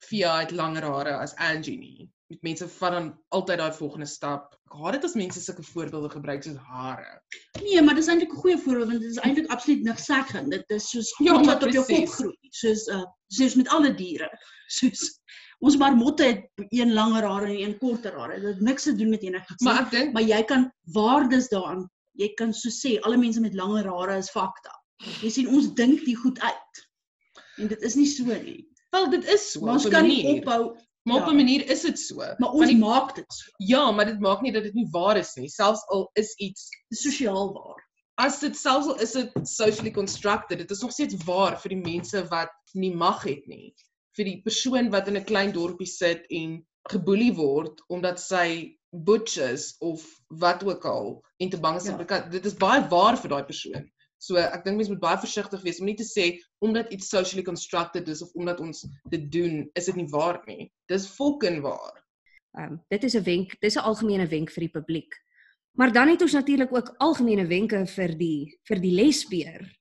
[0.06, 2.08] Fia het langer hare as Angie nie.
[2.26, 4.54] Met mense vat dan altyd daai volgende stap.
[4.66, 7.20] Ek haat dit as mense sulke voorbeelde gebruik soos hare.
[7.60, 10.50] Nee, maar dis eintlik 'n goeie voorbeeld want dit is eintlik absoluut niks seggend.
[10.50, 12.50] Dit is soos Ja, goed maar wat op jou kop groei.
[12.50, 14.30] Soos uh soos met alle diere.
[14.78, 15.04] Soos
[15.58, 18.40] ons marmotte het een langer hare en een korter hare.
[18.40, 19.68] Dit het niks te doen met enigiets nie.
[19.68, 21.86] Maar ek dink maar jy kan waardes daaraan.
[22.12, 24.74] Jy kan so sê alle mense met langer hare is fakta.
[25.22, 26.86] Jy sien ons dink die goed uit.
[27.56, 28.66] En dit is nie so nie.
[28.96, 29.60] wel dit is so.
[29.60, 31.32] Maar ons kan nie ophou, Maar op ja.
[31.32, 32.16] 'n manier is dit so.
[32.38, 33.50] maar ons die- maak dit so.
[33.58, 35.48] Ja, maar dit maak nie dat dit nie waar is nie.
[35.48, 37.82] Selfs al is iets sosiaal waar.
[38.18, 41.82] as dit selfs al is dit socially constructed, dit is nog steeds waar vir die
[41.82, 43.74] mense wat nie mag het nie.
[44.16, 49.36] Vir die persoon wat in 'n klein dorpie sit en geboelie word omdat sy butch
[49.36, 52.06] is of wat ook al en te bang is om Ja.
[52.08, 52.28] ja.
[52.28, 53.90] dit is baie waar vir daai persoon.
[54.18, 57.44] So ek dink mense moet baie versigtig wees om nie te sê omdat iets socially
[57.44, 60.70] constructed is of omdat ons dit doen, is dit nie waar nie.
[60.88, 62.02] Dis fucking waar.
[62.56, 65.12] Ehm um, dit is 'n wenk, dis 'n algemene wenk vir die publiek.
[65.76, 69.76] Maar dan het ons natuurlik ook algemene wenke vir die vir die lesbeer.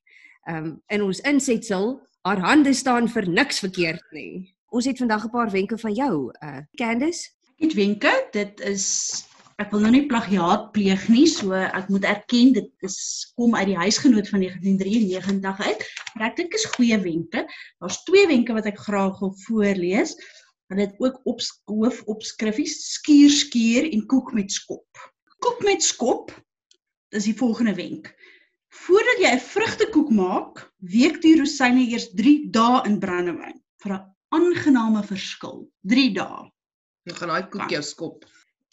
[0.48, 4.56] Ehm um, in ons insetsel, haar hande staan vir niks verkeerd nie.
[4.70, 7.32] Ons het vandag 'n paar wenke van jou, uh Candice.
[7.56, 9.26] Ek het wenke, dit is
[9.62, 12.98] ek wil nou nie plagiaat pleeg nie, so ek moet erken dit is
[13.40, 15.86] kom uit die huisgenoot van 1993 uit.
[16.16, 17.46] Maar ek dink is goeie wenke.
[17.80, 20.16] Daar's twee wenke wat ek graag wil voorlees.
[20.68, 25.04] Want dit ook op hoof opskriffies skuur skuur en koek met skop.
[25.40, 26.34] Koek met skop
[27.16, 28.12] is die volgende wenk.
[28.76, 34.04] Voordat jy 'n vrugtekoek maak, week die rosyne eers 3 dae in brandewyn vir 'n
[34.36, 35.70] aangename verskil.
[35.88, 36.52] 3 dae.
[37.06, 38.26] Dan gaan daai koek jou skop.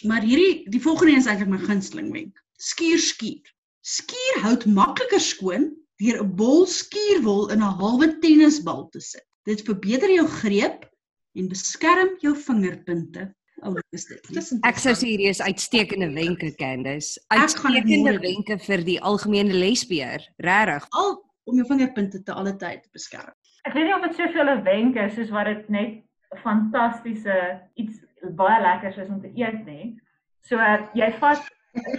[0.08, 2.38] Maar hierdie die volgende een is eintlik my gunsteling wenk.
[2.58, 3.52] Skuur skuur.
[3.80, 5.70] Skuur hout makliker skoon
[6.02, 9.26] deur 'n bol skuurwol in 'n halwe tennisbal te sit.
[9.44, 10.88] Dit verbeter jou greep
[11.34, 13.34] en beskerm jou vingerpunte.
[13.62, 14.30] Ou, wat is dit?
[14.30, 14.58] nie?
[14.66, 17.20] Ek sou sê hierdie is uitstekende wenke, Candice.
[17.30, 20.26] Ek gaan dit Uitstekende wenke vir die algemene lesbeer.
[20.36, 20.86] Regtig.
[20.90, 23.34] al om jou vingerpunte te alle tyd te beskerm.
[23.66, 26.02] Ek weet nie of dit soveel 'n wenk is soos wat dit net
[26.42, 28.00] fantastiese iets
[28.30, 29.96] baie lekkers is om te eet nie.
[30.40, 31.42] So uh, jy vat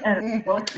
[0.05, 0.73] 'n wat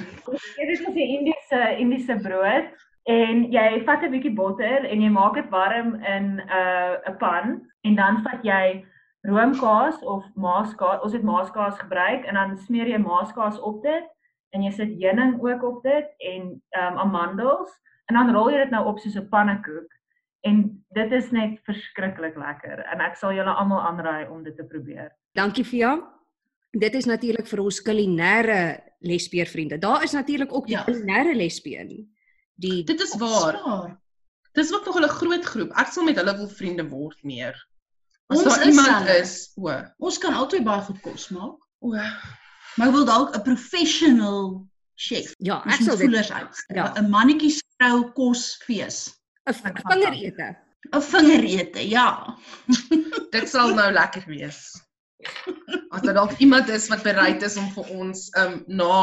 [0.58, 2.66] dit is 'n Indiese Indiese brood
[3.04, 7.18] en jy vat 'n bietjie botter en jy maak dit warm in 'n uh, 'n
[7.18, 8.86] pan en dan vat jy
[9.26, 11.02] roomkaas of maaskaas.
[11.02, 14.06] Ons het maaskaas gebruik en dan smeer jy maaskaas op dit
[14.50, 16.42] en jy sit heuning ook op dit en
[16.80, 17.72] um, amandels
[18.06, 19.90] en dan rol jy dit nou op soos 'n pannekoek
[20.42, 24.64] en dit is net verskriklik lekker en ek sal julle almal aanraai om dit te
[24.64, 25.12] probeer.
[25.36, 25.96] Dankie vir jou.
[26.76, 28.60] Dit is natuurlik vir ons kulinaire
[29.06, 29.78] lesbeervriende.
[29.80, 30.84] Daar is natuurlik ook die ja.
[30.84, 31.94] kulinaire lesbeen.
[32.56, 33.60] Die Dit is waar.
[33.60, 33.96] Star.
[34.56, 35.72] Dis ook nog 'n groot groep.
[35.76, 37.56] Ek sal met hulle wil vriende word meer.
[38.28, 39.20] As ons daar is iemand hulle.
[39.20, 39.72] is, o.
[39.98, 41.60] Ons kan altyd baie goed kos maak.
[41.80, 41.92] O.
[42.76, 45.34] Maar wil dalk 'n professional chef.
[45.38, 46.32] Ja, ek sal dit.
[46.68, 46.94] Ja.
[46.96, 49.12] 'n Mannetjie se vrou kosfees.
[49.46, 50.56] 'n Vingerete.
[50.92, 52.38] 'n Vingerete, ja.
[53.36, 54.85] dit sal nou lekker wees.
[55.96, 58.96] As daar dalk iemand is wat bereid is om vir ons um na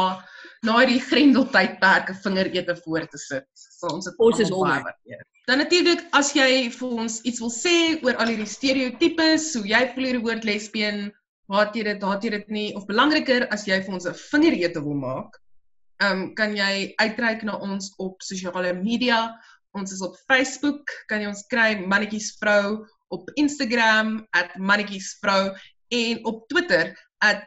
[0.63, 5.23] na hierdie grendeltydperk 'n vingerete voor te sit, sal ons dit Ons is baie waardeer.
[5.47, 9.81] Dan natuurlik as jy vir ons iets wil sê oor al hierdie stereotypes, hoe jy
[9.91, 11.11] voel oor die woord lesbien,
[11.51, 14.83] haat jy dit, haat jy dit nie of belangriker as jy vir ons 'n vingerete
[14.85, 15.35] wil maak,
[15.99, 19.35] um kan jy uitreik na ons op sosiale media.
[19.75, 25.53] Ons is op Facebook, kan jy ons kry mannetjies vrou op Instagram @mannetjiesvrou
[25.93, 26.85] en op Twitter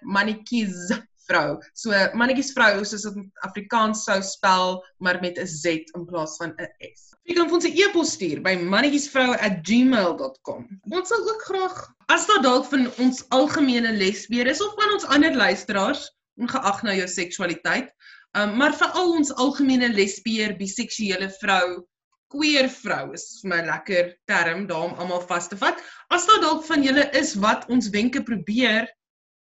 [0.00, 1.58] @mannetjiesvrou.
[1.74, 5.64] So mannetjiesvrou soos dit in Afrikaans sou spel, maar met 'n Z
[5.98, 7.10] in plaas van 'n S.
[7.26, 10.80] Jy kan ons 'n e-pos stuur by mannetjiesvrou@gmail.com.
[10.90, 15.04] Ons sal ook graag as daar dalk van ons algemene lesbeer is of van ons
[15.04, 17.94] ander luisteraars, ongeag nou jou seksualiteit,
[18.38, 21.86] um, maar veral ons algemene lesbeer, biseksuele vrou,
[22.32, 25.80] queer vrou is vir my lekker term daar om almal vas te vat.
[26.10, 28.88] As daar dalk van julle is wat ons wenke probeer,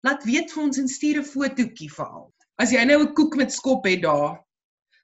[0.06, 2.32] laat weet vir ons en stuur 'n fotootjie veral.
[2.58, 4.40] As jy nou 'n koek met skop het daar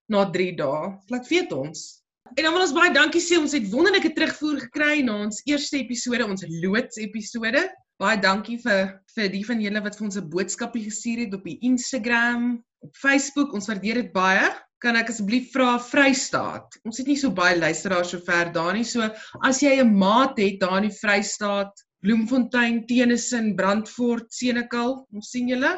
[0.09, 2.03] na 3 dae, laat weet ons.
[2.35, 5.77] En dan wil ons baie dankie sê ons het wonderlike terugvoer gekry na ons eerste
[5.77, 7.69] episode, ons loods episode.
[8.01, 11.45] Baie dankie vir vir die van julle wat vir ons 'n boodskapie gestuur het op
[11.45, 13.53] die Instagram, op Facebook.
[13.53, 14.49] Ons waardeer dit baie.
[14.83, 16.81] Kan ek asseblief vra Vrystaat?
[16.83, 18.83] Ons het nie so baie luisteraars sover daar nie.
[18.83, 19.07] So
[19.47, 21.71] as jy 'n maat het daar in die Vrystaat,
[22.03, 25.71] Bloemfontein, Tennyson, Brandfort, Senekal, ons sien julle.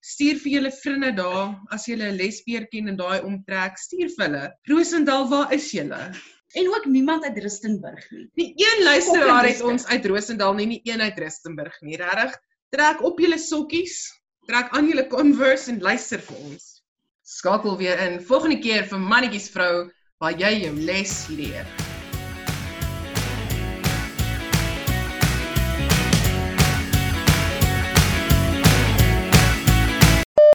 [0.00, 4.24] Stuur vir julle vriende daar as jy 'n lesbeer ken in daai omtrek, stuur vir
[4.26, 4.44] hulle.
[4.70, 6.14] Rosendal, waar is julle?
[6.56, 8.30] En ook niemand uit Rustenburg nie.
[8.34, 11.96] Nie een luisteraar het ons uit Rosendal nie, nie een uit Rustenburg nie.
[12.00, 12.40] Regtig,
[12.72, 14.08] trek op julle sokkies,
[14.46, 16.77] trek aan julle Converse en luister vir ons.
[17.28, 21.66] Skakel weer in volgende keer vir mannetjies vrou waar jy jou les leer.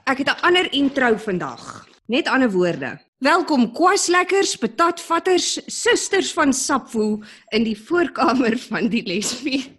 [0.09, 1.85] Ek het 'n ander intro vandag.
[2.09, 2.97] Net ander woorde.
[3.19, 7.21] Welkom kwaslekkers, patatvatters, susters van Sapwoe
[7.53, 9.69] in die voorkamer van die lesbie.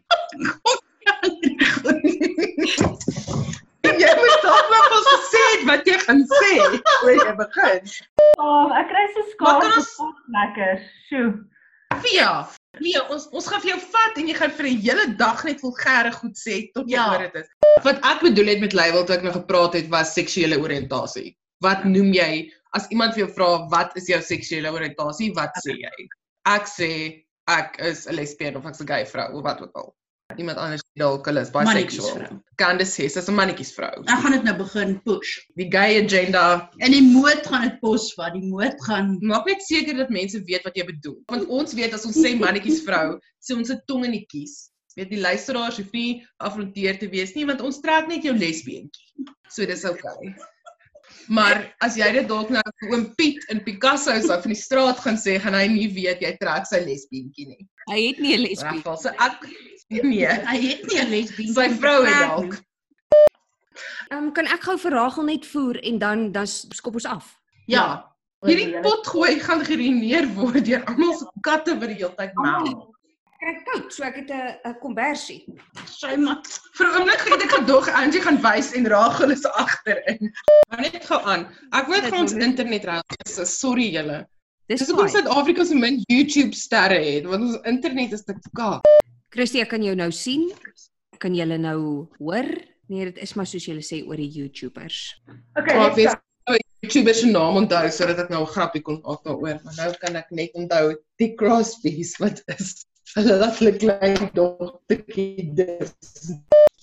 [4.01, 6.53] jy moet dalk vir ons gesê het wat jy gaan sê
[7.01, 7.81] voor jy begin.
[8.39, 10.83] Oh, ek kry so skaars ons- gepot lekker.
[11.09, 11.33] Sjoe.
[12.03, 12.31] Via.
[12.81, 15.61] Via, ons ons gaan vir jou vat en jy gaan vir 'n hele dag net
[15.61, 17.13] vulgêre goed sê tot jy Ja.
[17.13, 17.49] oor dit is.
[17.85, 21.37] Wat ek bedoel het met label toe ek nou gepraat het was seksuele oriëntasie.
[21.63, 25.33] Wat noem jy as iemand vir jou vra wat is jou seksuele oriëntasie?
[25.35, 26.09] Wat sê jy?
[26.47, 29.95] Ek sê ek is 'n lesbien of ek's 'n gay vrou of wat ook al.
[30.41, 32.19] Iemand anders sê dalk hulle is bisexual.
[32.19, 32.39] vrou.
[32.61, 34.03] Candice sê sy's 'n mannetjies vrou.
[34.09, 35.33] Ek gaan dit nou begin push.
[35.57, 38.33] Die gay agenda En die moed gaan dit pos vat.
[38.35, 41.19] Die moed gaan Maak net seker dat mense weet wat jy bedoel.
[41.29, 44.71] Want ons weet as ons sê mannetjies vrou, sê ons se tong in die kies.
[44.97, 49.27] Weet die luisteraars hoef nie afronteer te wees nie want ons trek net jou lesbientjie.
[49.51, 50.35] So dis oukei.
[51.29, 55.01] Maar as jy dit dalk nou vir oom Piet in Picasso sou van die straat
[55.05, 57.63] gaan sê, gaan hy nie weet jy trek sy lesbientjie nie.
[57.91, 58.81] Hy het nie 'n lesbie.
[58.81, 58.97] Regval.
[59.01, 59.47] So ek
[60.15, 61.53] nee, hy het nie 'n lesbien.
[61.53, 62.57] sy vrou het dalk.
[64.09, 67.39] Ehm um, kan ek gou vir Rachel net voer en dan dan skop ons af.
[67.67, 68.13] Ja.
[68.45, 72.69] Hierdie pot gooi gaan gerineer word deur almal se katte wat die hele tyd mel.
[73.41, 75.41] Kry koud, so ek het 'n 'n kombersie.
[75.89, 76.43] Sy maar
[76.77, 80.33] Vir 'n oomblik het ek gedog Angie gaan wys en Rachel is agterin.
[80.69, 81.49] Maar net gou aan.
[81.73, 83.17] Ek net vir ons internet raak.
[83.27, 84.27] Sorry julle.
[84.69, 85.09] Dis hoekom.
[85.09, 88.85] Suid-Afrika so min YouTube sterre het, want ons internet is te kak.
[89.35, 90.45] Christie, ek kan jou nou sien.
[91.19, 91.79] Kan julle nou
[92.21, 92.47] hoor?
[92.93, 94.99] Nee, dit is maar soos julle sê oor die YouTubers.
[95.59, 95.75] Okay.
[95.75, 96.13] Maar ek weet
[96.47, 99.75] nou 'n YouTuber se naam onthou sodat ek nou 'n grappie kon maak daaroor, maar
[99.81, 102.87] nou kan ek net onthou die Crosby's wat is.
[103.17, 105.91] Hulle laat hulle klein dogtertjie dis.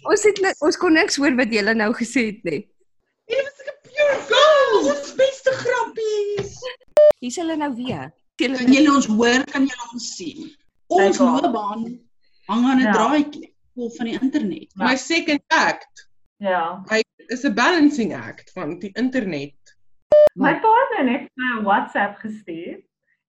[0.03, 2.67] Ons het ons kon niks hoor wat julle nou gesê het nie.
[3.31, 4.91] Dit was 'n pure gold.
[4.91, 6.59] Ons beste grappies.
[7.23, 8.11] Hier's hulle nou weer.
[8.35, 10.51] Kan julle ons hoor, kan julle ons sien.
[10.91, 12.10] Ons loopbaan
[12.47, 12.91] hang aan 'n Ja.
[12.91, 14.69] draadjie vol van die internet.
[14.75, 16.83] My second act Ja.
[17.27, 19.55] is 'n balancing act van die internet.
[20.35, 22.81] My pa het nou net my 'n WhatsApp gestuur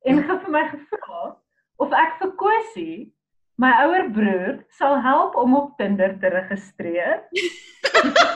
[0.05, 1.37] en ge vir my gevra
[1.79, 3.13] of ek vir Kosie,
[3.59, 7.23] my ouer broer, sal help om op Tinder te registreer.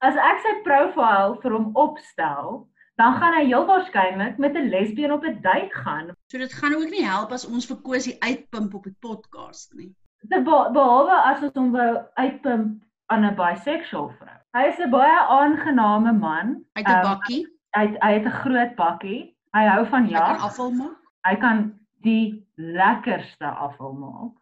[0.00, 2.68] As ek sy profiel vir hom opstel,
[2.98, 6.10] dan gaan hy heel waarskynlik met 'n lesbien op 'n date gaan.
[6.32, 9.94] So dit gaan ook nie help as ons vir Kosie uitpimp op die podcast nie.
[10.28, 10.40] Be-
[10.72, 14.36] behalwe as ons hom wou uitpimp aan 'n bisexual vrou.
[14.56, 16.64] Hy is 'n baie aangename man.
[16.74, 17.46] Uit 'n Ehm, bakkie,
[17.76, 19.36] Hy het, hy het 'n groot bakkie.
[19.54, 20.42] Hy hou van hy kan jag.
[20.42, 20.96] afval maak.
[21.28, 24.32] Hy kan die lekkerste afval maak.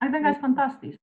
[0.00, 0.96] Ek dink hy's fantasties.